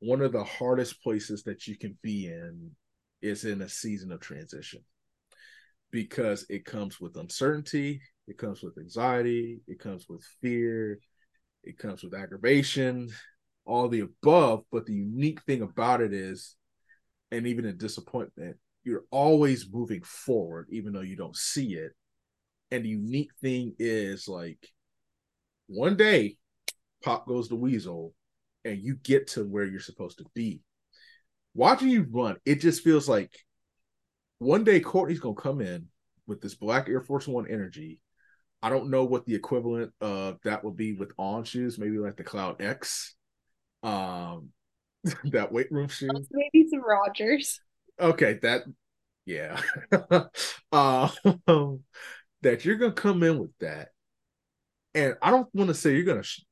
[0.00, 2.70] one of the hardest places that you can be in
[3.20, 4.80] is in a season of transition
[5.90, 10.98] because it comes with uncertainty, it comes with anxiety, it comes with fear,
[11.64, 13.08] it comes with aggravation,
[13.64, 14.64] all the above.
[14.70, 16.56] But the unique thing about it is,
[17.30, 21.92] and even in disappointment, you're always moving forward, even though you don't see it
[22.70, 24.68] and the unique thing is like
[25.66, 26.36] one day
[27.02, 28.14] pop goes the weasel
[28.64, 30.60] and you get to where you're supposed to be.
[31.54, 33.32] Watching you run, it just feels like
[34.38, 35.86] one day Courtney's gonna come in
[36.26, 38.00] with this black Air Force One energy.
[38.62, 42.16] I don't know what the equivalent of that would be with on shoes, maybe like
[42.16, 43.14] the Cloud X.
[43.82, 44.50] Um
[45.24, 46.08] that weight room shoe.
[46.30, 47.60] Maybe some Rogers.
[48.00, 48.62] Okay, that
[49.24, 49.60] yeah.
[50.72, 51.80] um
[52.42, 53.88] that you're gonna come in with that,
[54.94, 56.44] and I don't want to say you're gonna, sh-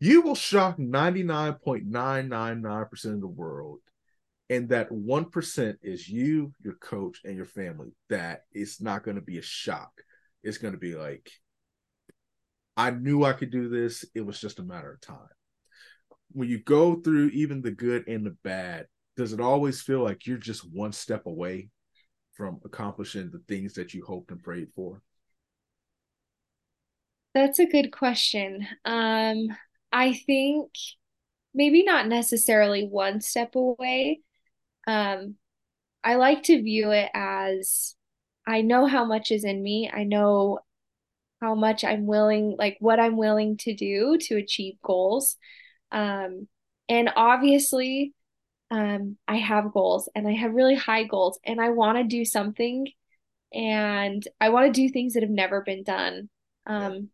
[0.00, 3.80] you will shock ninety nine point nine nine nine percent of the world,
[4.50, 7.92] and that one percent is you, your coach, and your family.
[8.10, 9.92] That it's not gonna be a shock.
[10.42, 11.30] It's gonna be like,
[12.76, 14.04] I knew I could do this.
[14.14, 15.18] It was just a matter of time.
[16.32, 18.86] When you go through even the good and the bad,
[19.16, 21.70] does it always feel like you're just one step away
[22.34, 25.02] from accomplishing the things that you hoped and prayed for?
[27.38, 28.66] That's a good question.
[28.84, 29.46] Um,
[29.92, 30.72] I think
[31.54, 34.22] maybe not necessarily one step away.
[34.88, 35.36] Um,
[36.02, 37.94] I like to view it as
[38.44, 39.88] I know how much is in me.
[39.88, 40.58] I know
[41.40, 45.36] how much I'm willing, like what I'm willing to do to achieve goals.
[45.92, 46.48] Um,
[46.88, 48.14] and obviously,
[48.72, 52.24] um, I have goals and I have really high goals and I want to do
[52.24, 52.88] something
[53.54, 56.30] and I want to do things that have never been done.
[56.66, 57.10] Um,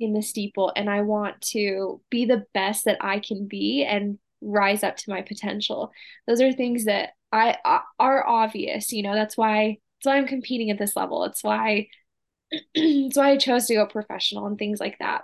[0.00, 4.18] in the steeple and I want to be the best that I can be and
[4.40, 5.92] rise up to my potential.
[6.26, 7.58] Those are things that I
[7.98, 11.24] are obvious, you know, that's why that's why I'm competing at this level.
[11.24, 11.88] It's why
[12.74, 15.22] it's why I chose to go professional and things like that.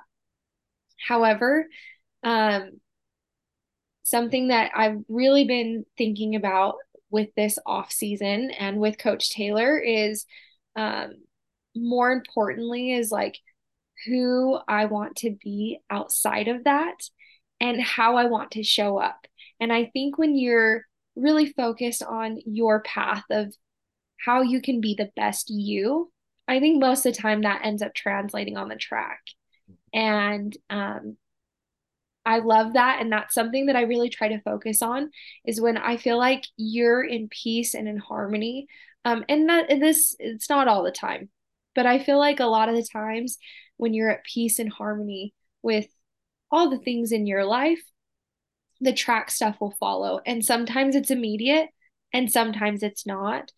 [0.98, 1.66] However,
[2.22, 2.80] um
[4.02, 6.76] something that I've really been thinking about
[7.10, 10.26] with this off season and with coach Taylor is
[10.76, 11.14] um
[11.74, 13.38] more importantly is like
[14.04, 16.96] who I want to be outside of that
[17.60, 19.26] and how I want to show up.
[19.60, 20.82] And I think when you're
[21.14, 23.54] really focused on your path of
[24.18, 26.12] how you can be the best you,
[26.46, 29.20] I think most of the time that ends up translating on the track.
[29.92, 31.16] And um,
[32.24, 33.00] I love that.
[33.00, 35.10] And that's something that I really try to focus on
[35.44, 38.66] is when I feel like you're in peace and in harmony.
[39.04, 41.28] Um, and that and this it's not all the time,
[41.76, 43.38] but I feel like a lot of the times
[43.76, 45.86] when you're at peace and harmony with
[46.50, 47.82] all the things in your life,
[48.80, 50.20] the track stuff will follow.
[50.26, 51.68] And sometimes it's immediate
[52.12, 53.52] and sometimes it's not.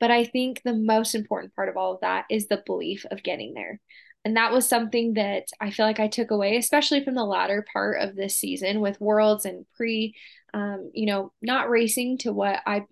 [0.00, 3.22] But I think the most important part of all of that is the belief of
[3.22, 3.80] getting there.
[4.24, 7.64] And that was something that I feel like I took away, especially from the latter
[7.72, 10.14] part of this season with Worlds and pre,
[10.54, 12.84] um, you know, not racing to what I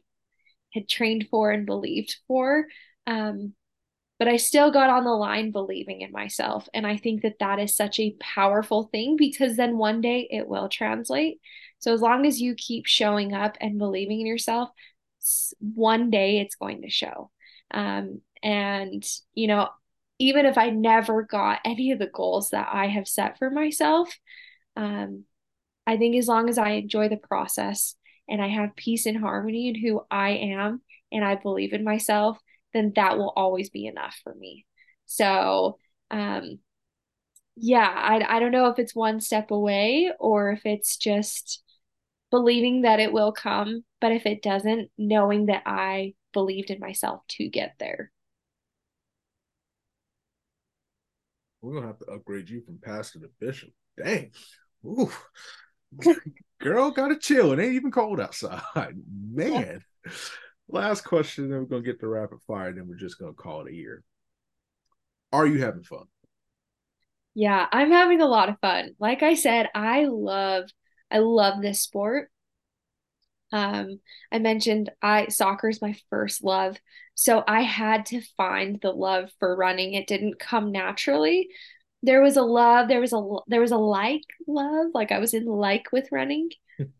[0.74, 2.66] had trained for and believed for.
[3.06, 3.54] Um,
[4.22, 6.68] but I still got on the line believing in myself.
[6.72, 10.46] And I think that that is such a powerful thing because then one day it
[10.46, 11.40] will translate.
[11.80, 14.68] So as long as you keep showing up and believing in yourself,
[15.58, 17.32] one day it's going to show.
[17.72, 19.04] Um, and,
[19.34, 19.70] you know,
[20.20, 24.16] even if I never got any of the goals that I have set for myself,
[24.76, 25.24] um,
[25.84, 27.96] I think as long as I enjoy the process
[28.28, 32.38] and I have peace and harmony in who I am and I believe in myself,
[32.72, 34.66] then that will always be enough for me.
[35.06, 35.78] So,
[36.10, 36.58] um,
[37.56, 41.62] yeah, I, I don't know if it's one step away or if it's just
[42.30, 43.84] believing that it will come.
[44.00, 48.10] But if it doesn't, knowing that I believed in myself to get there.
[51.60, 53.70] We're gonna have to upgrade you from pastor to bishop.
[54.02, 54.32] Dang.
[54.84, 55.10] Ooh.
[56.60, 57.52] Girl, gotta chill.
[57.52, 58.62] It ain't even cold outside.
[59.32, 59.80] Man.
[60.72, 63.66] Last question, then we're gonna get the rapid fire, and then we're just gonna call
[63.66, 64.02] it a year.
[65.30, 66.06] Are you having fun?
[67.34, 68.94] Yeah, I'm having a lot of fun.
[68.98, 70.70] Like I said, I love
[71.10, 72.30] I love this sport.
[73.52, 74.00] Um,
[74.32, 76.78] I mentioned I soccer is my first love.
[77.14, 79.92] So I had to find the love for running.
[79.92, 81.50] It didn't come naturally.
[82.02, 85.34] There was a love, there was a there was a like love, like I was
[85.34, 86.48] in like with running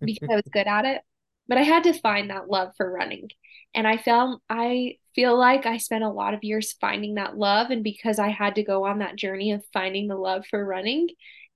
[0.05, 1.03] because I was good at it.
[1.49, 3.29] But I had to find that love for running.
[3.75, 7.71] And I felt I feel like I spent a lot of years finding that love
[7.71, 11.09] and because I had to go on that journey of finding the love for running,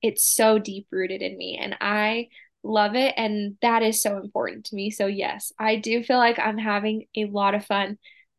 [0.03, 2.29] it's so deep rooted in me and I
[2.63, 4.91] love it and that is so important to me.
[4.91, 7.99] So yes, I do feel like I'm having a lot of fun.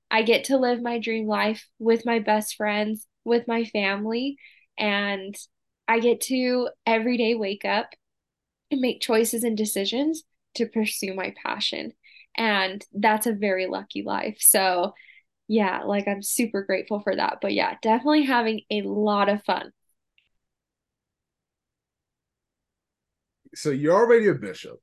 [0.09, 4.37] I get to live my dream life with my best friends, with my family,
[4.77, 5.35] and
[5.87, 7.93] I get to every day wake up
[8.71, 10.23] and make choices and decisions
[10.57, 11.93] to pursue my passion.
[12.35, 14.37] And that's a very lucky life.
[14.39, 14.93] So,
[15.47, 17.39] yeah, like I'm super grateful for that.
[17.41, 19.71] But yeah, definitely having a lot of fun.
[23.55, 24.79] So you're already a bishop.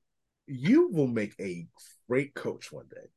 [0.46, 1.66] You will make a
[2.08, 3.08] great coach one day.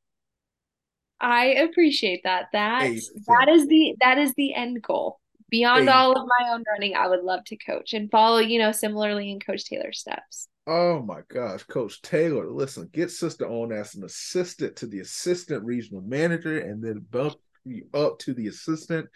[1.19, 2.49] I appreciate that.
[2.53, 2.93] That
[3.27, 5.19] that is the that is the end goal.
[5.49, 8.73] Beyond all of my own running, I would love to coach and follow, you know,
[8.73, 10.49] similarly in Coach Taylor's steps.
[10.69, 15.63] Oh my gosh, Coach Taylor, listen, get sister on as an assistant to the assistant
[15.63, 19.07] regional manager and then bump you up to the assistant.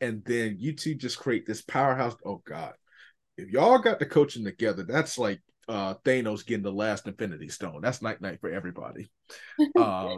[0.00, 2.16] And then you two just create this powerhouse.
[2.24, 2.72] Oh God.
[3.36, 7.80] If y'all got the coaching together, that's like uh Thanos getting the last Infinity Stone.
[7.82, 9.10] That's night night for everybody.
[9.78, 10.16] uh,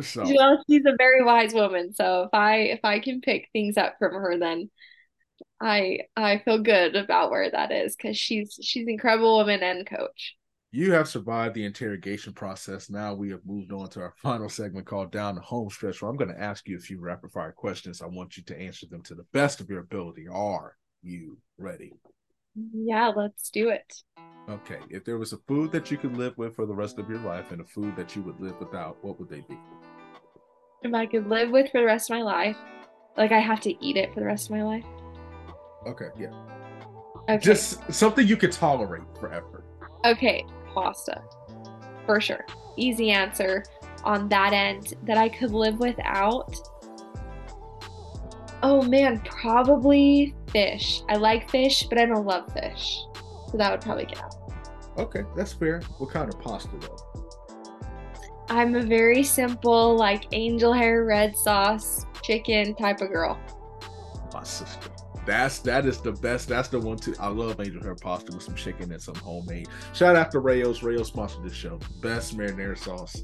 [0.00, 1.92] so well, she's a very wise woman.
[1.92, 4.70] So if I if I can pick things up from her, then
[5.60, 9.86] I I feel good about where that is because she's she's an incredible woman and
[9.86, 10.36] coach.
[10.72, 12.90] You have survived the interrogation process.
[12.90, 16.10] Now we have moved on to our final segment called Down the Home Stretch, where
[16.10, 18.02] I'm going to ask you a few rapid fire questions.
[18.02, 20.26] I want you to answer them to the best of your ability.
[20.28, 21.92] Are you ready?
[22.74, 24.02] Yeah, let's do it.
[24.48, 24.80] Okay.
[24.90, 27.20] If there was a food that you could live with for the rest of your
[27.20, 29.58] life and a food that you would live without, what would they be?
[30.82, 32.56] If I could live with for the rest of my life,
[33.16, 34.84] like I have to eat it for the rest of my life.
[35.86, 36.32] Okay, yeah.
[37.28, 37.38] Okay.
[37.38, 39.64] Just something you could tolerate forever.
[40.04, 40.44] Okay,
[40.74, 41.22] pasta.
[42.04, 42.44] For sure.
[42.76, 43.64] Easy answer
[44.04, 46.54] on that end that I could live without.
[48.62, 51.02] Oh man, probably fish.
[51.08, 53.00] I like fish, but I don't love fish.
[53.50, 54.34] So that would probably get out.
[54.98, 55.80] Okay, that's fair.
[55.98, 56.96] What kind of pasta though?
[58.48, 63.38] I'm a very simple, like angel hair red sauce chicken type of girl.
[64.32, 64.90] My sister.
[65.26, 66.48] That's that is the best.
[66.48, 67.14] That's the one too.
[67.18, 69.68] I love angel hair pasta with some chicken and some homemade.
[69.92, 70.82] Shout out to Rao's.
[70.82, 71.80] Rao's sponsored this show.
[72.00, 73.22] Best marinara sauce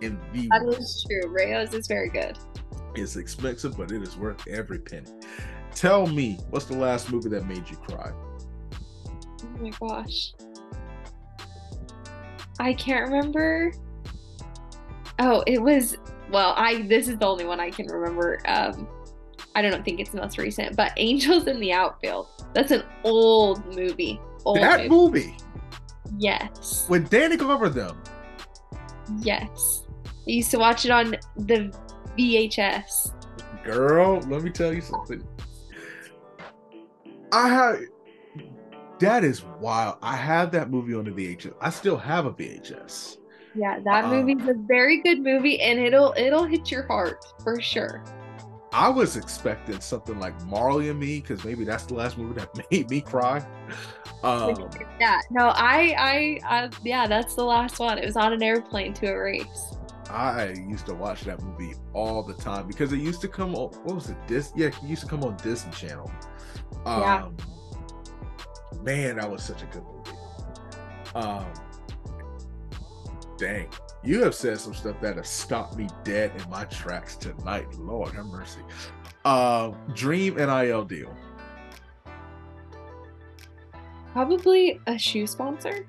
[0.00, 0.78] in the That world.
[0.78, 1.28] is true.
[1.28, 2.38] Rao's is very good.
[2.94, 5.10] It's expensive, but it is worth every penny.
[5.74, 8.12] Tell me, what's the last movie that made you cry?
[9.42, 10.32] Oh my gosh.
[12.58, 13.72] I can't remember
[15.18, 15.96] Oh, it was
[16.30, 18.38] well, I this is the only one I can remember.
[18.46, 18.86] Um
[19.54, 22.28] I don't think it's the most recent, but Angels in the Outfield.
[22.54, 24.20] That's an old movie.
[24.44, 25.36] Old that movie.
[26.18, 26.86] Yes.
[26.88, 28.00] With Danny Glover them.
[29.20, 29.86] Yes.
[30.06, 31.74] I used to watch it on the
[32.18, 33.12] VHS.
[33.64, 35.26] Girl, let me tell you something.
[37.32, 37.80] I have
[39.00, 39.96] that is wild.
[40.02, 41.54] I have that movie on the VHS.
[41.60, 43.16] I still have a VHS.
[43.54, 47.60] Yeah, that uh, movie's a very good movie and it'll it'll hit your heart for
[47.60, 48.04] sure.
[48.72, 52.50] I was expecting something like Marley and Me because maybe that's the last movie that
[52.70, 53.44] made me cry.
[54.22, 54.70] Um,
[55.00, 57.98] yeah, no, I, I, I, yeah, that's the last one.
[57.98, 59.76] It was on an airplane to a race.
[60.08, 63.72] I used to watch that movie all the time because it used to come on.
[63.84, 64.16] What was it?
[64.26, 66.10] This, yeah, it used to come on Disney Channel.
[66.84, 67.28] Um, yeah.
[68.82, 70.18] Man, that was such a good movie.
[71.14, 71.46] Um,
[73.36, 73.68] dang,
[74.02, 77.66] you have said some stuff that has stopped me dead in my tracks tonight.
[77.78, 78.60] Lord have mercy.
[79.24, 81.14] Uh, dream NIL deal.
[84.12, 85.86] Probably a shoe sponsor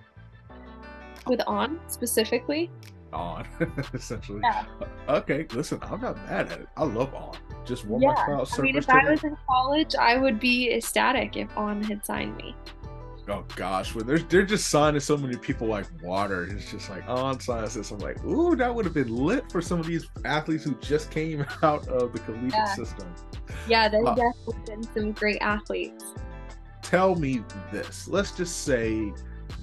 [1.25, 2.69] with On specifically.
[3.13, 3.45] On,
[3.93, 4.41] essentially.
[4.43, 4.65] Yeah.
[5.07, 6.67] Okay, listen, I'm not mad at it.
[6.77, 7.35] I love On.
[7.65, 8.13] Just one yeah.
[8.27, 12.05] more I mean, if I was in college, I would be ecstatic if On had
[12.05, 12.55] signed me
[13.29, 16.45] oh gosh, when they're they're just signing so many people like water.
[16.45, 17.91] It's just like on signs this.
[17.91, 21.11] I'm like, ooh, that would have been lit for some of these athletes who just
[21.11, 22.75] came out of the collegiate yeah.
[22.75, 23.13] system.
[23.67, 26.13] Yeah, there's uh, definitely been some great athletes.
[26.81, 28.07] Tell me this.
[28.07, 29.13] Let's just say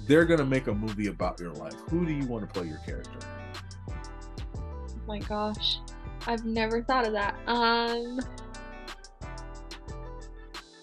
[0.07, 1.75] they're gonna make a movie about your life.
[1.89, 3.19] Who do you want to play your character?
[3.87, 4.63] Oh
[5.07, 5.79] my gosh.
[6.27, 7.35] I've never thought of that.
[7.47, 8.19] Um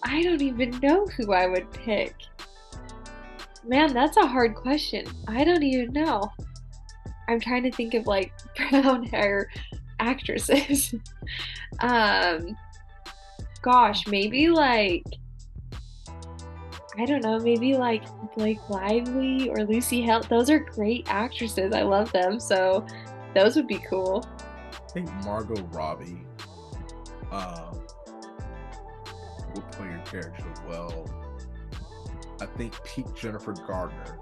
[0.03, 2.15] I don't even know who I would pick.
[3.67, 5.05] Man, that's a hard question.
[5.27, 6.31] I don't even know.
[7.27, 8.31] I'm trying to think of like
[8.69, 9.49] brown hair
[9.99, 10.95] actresses.
[11.79, 12.55] um
[13.61, 15.03] gosh, maybe like
[16.97, 18.03] I don't know, maybe like
[18.35, 20.21] Blake Lively or Lucy Hale.
[20.21, 21.73] Those are great actresses.
[21.73, 22.39] I love them.
[22.39, 22.85] So
[23.35, 24.25] those would be cool.
[24.71, 26.25] I think Margot Robbie
[27.31, 27.79] um,
[29.53, 31.05] would play your character well.
[32.41, 34.19] I think peak Jennifer Gardner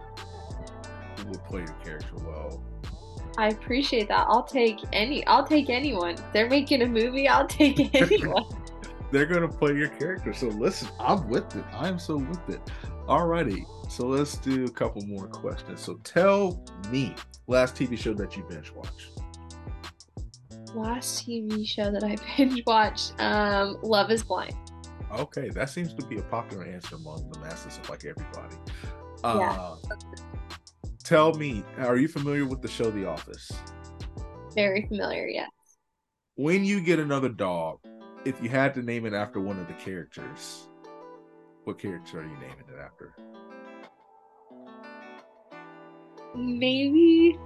[1.28, 2.64] would play your character well.
[3.38, 4.28] I appreciate that.
[4.30, 5.26] I'll take any.
[5.28, 6.16] I'll take anyone.
[6.34, 7.28] They're making a movie.
[7.28, 8.46] I'll take anyone.
[9.12, 10.34] They're gonna play your character.
[10.34, 11.64] So listen, I'm with it.
[11.74, 12.62] I am so with it.
[13.08, 13.66] Alrighty.
[13.90, 15.82] So let's do a couple more questions.
[15.82, 17.16] So tell me,
[17.48, 19.12] last TV show that you binge watched.
[20.74, 24.56] Last TV show that I binge watched, um, Love Is Blind.
[25.18, 28.56] Okay, that seems to be a popular answer among the masses of like everybody.
[29.24, 29.76] Uh, yeah.
[31.04, 33.52] Tell me, are you familiar with the show The Office?
[34.56, 35.50] Very familiar, yes.
[36.36, 37.80] When you get another dog,
[38.26, 40.68] if you had to name it after one of the characters,
[41.64, 43.16] what character are you naming it after?
[46.36, 47.38] Maybe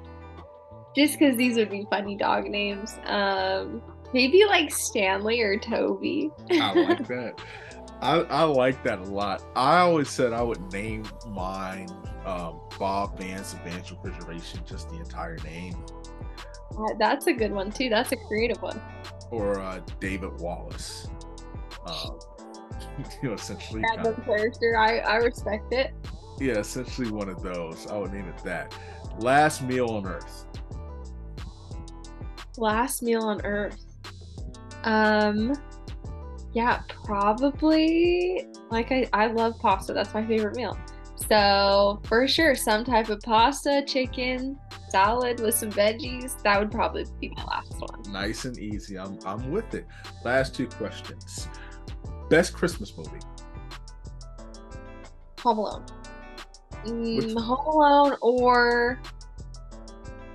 [0.95, 2.97] just because these would be funny dog names.
[3.05, 3.81] Um,
[4.13, 6.31] Maybe like Stanley or Toby.
[6.51, 7.41] I like that.
[8.01, 9.43] I, I like that a lot.
[9.55, 11.89] I always said I would name mine
[12.25, 15.75] um, Bob Vance Advanced Refrigeration, just the entire name.
[16.77, 17.89] Uh, that's a good one too.
[17.89, 18.81] That's a creative one.
[19.31, 21.09] Or uh, David Wallace.
[21.85, 22.19] Um,
[23.21, 23.81] you know, essentially.
[23.81, 24.77] Random kind of, character.
[24.77, 25.93] I, I respect it.
[26.39, 27.87] Yeah, essentially one of those.
[27.87, 28.73] I would name it that.
[29.19, 30.45] Last meal on Earth.
[32.57, 33.88] Last meal on Earth.
[34.83, 35.53] Um,
[36.53, 38.47] yeah, probably.
[38.71, 39.93] Like I, I love pasta.
[39.93, 40.77] That's my favorite meal.
[41.27, 44.57] So for sure, some type of pasta, chicken,
[44.89, 46.41] salad with some veggies.
[46.43, 48.01] That would probably be my last one.
[48.11, 48.97] Nice and easy.
[48.97, 49.85] I'm, I'm with it.
[50.23, 51.47] Last two questions.
[52.29, 53.19] Best Christmas movie.
[55.41, 55.85] Home Alone.
[56.85, 59.01] Mm, Home Alone or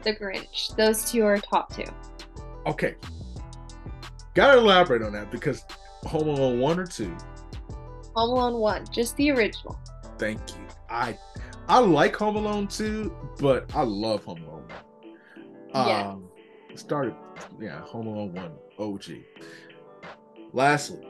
[0.02, 0.76] The Grinch.
[0.76, 1.84] Those two are top two.
[2.66, 2.94] Okay,
[4.34, 5.64] Gotta elaborate on that because
[6.06, 7.16] Home Alone one or two.
[8.14, 9.78] Home Alone one, just the original.
[10.18, 10.66] Thank you.
[10.90, 11.18] I
[11.68, 15.88] I like Home Alone two, but I love Home Alone one.
[15.88, 16.08] Yeah.
[16.10, 16.28] Um,
[16.74, 17.14] started
[17.60, 19.04] yeah, Home Alone one OG.
[20.52, 21.06] Lastly,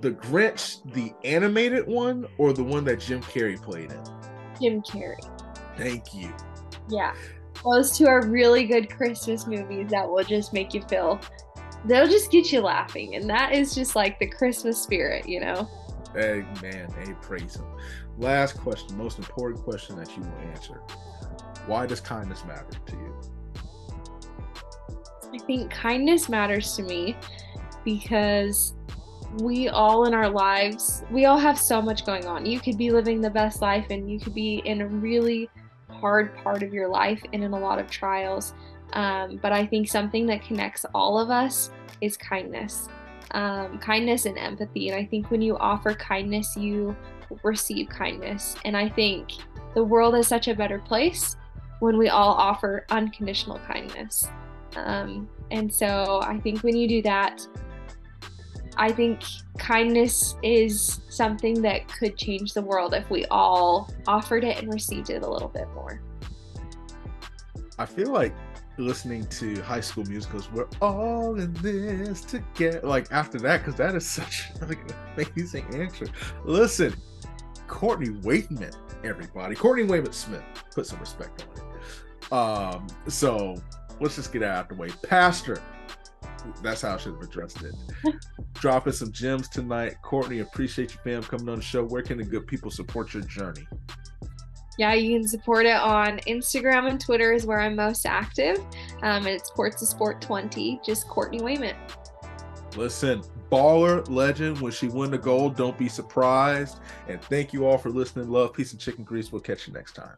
[0.00, 4.02] the Grinch, the animated one, or the one that Jim Carrey played in?
[4.60, 5.18] Jim Carrey.
[5.76, 6.32] Thank you.
[6.88, 7.14] Yeah.
[7.64, 11.20] Those two are really good Christmas movies that will just make you feel
[11.84, 13.14] they'll just get you laughing.
[13.14, 15.68] And that is just like the Christmas spirit, you know?
[16.16, 16.88] Amen.
[16.98, 17.66] Hey, praise him.
[18.18, 20.80] Last question, most important question that you will answer.
[21.66, 23.20] Why does kindness matter to you?
[25.32, 27.16] I think kindness matters to me
[27.84, 28.74] because
[29.38, 32.44] we all in our lives, we all have so much going on.
[32.44, 35.48] You could be living the best life and you could be in a really
[35.88, 38.54] hard part of your life and in a lot of trials.
[38.92, 42.88] Um, but I think something that connects all of us is kindness.
[43.32, 44.88] Um, kindness and empathy.
[44.88, 46.96] And I think when you offer kindness, you
[47.42, 48.56] receive kindness.
[48.64, 49.30] And I think
[49.74, 51.36] the world is such a better place
[51.78, 54.28] when we all offer unconditional kindness.
[54.76, 57.46] Um, and so I think when you do that,
[58.76, 59.22] I think
[59.58, 65.10] kindness is something that could change the world if we all offered it and received
[65.10, 66.00] it a little bit more.
[67.78, 68.34] I feel like
[68.80, 72.80] listening to high school musicals, we're all in this together.
[72.82, 76.06] Like after that, because that is such like, an amazing answer.
[76.44, 76.94] Listen,
[77.66, 79.54] Courtney Wayment, everybody.
[79.54, 80.42] Courtney Wayment Smith,
[80.74, 82.32] put some respect on it.
[82.32, 83.56] Um, so
[84.00, 84.90] let's just get out of the way.
[85.02, 85.60] Pastor,
[86.62, 87.74] that's how I should have addressed it.
[88.54, 89.96] Dropping some gems tonight.
[90.02, 91.84] Courtney, appreciate you, fam, coming on the show.
[91.84, 93.66] Where can the good people support your journey?
[94.80, 98.56] Yeah, you can support it on Instagram and Twitter is where I'm most active.
[99.02, 101.76] Um, and it's Courts of Sport 20, just Courtney Wayment.
[102.76, 104.58] Listen, baller legend.
[104.58, 106.80] When she win the gold, don't be surprised.
[107.08, 108.30] And thank you all for listening.
[108.30, 109.30] Love, peace, and chicken grease.
[109.30, 110.16] We'll catch you next time.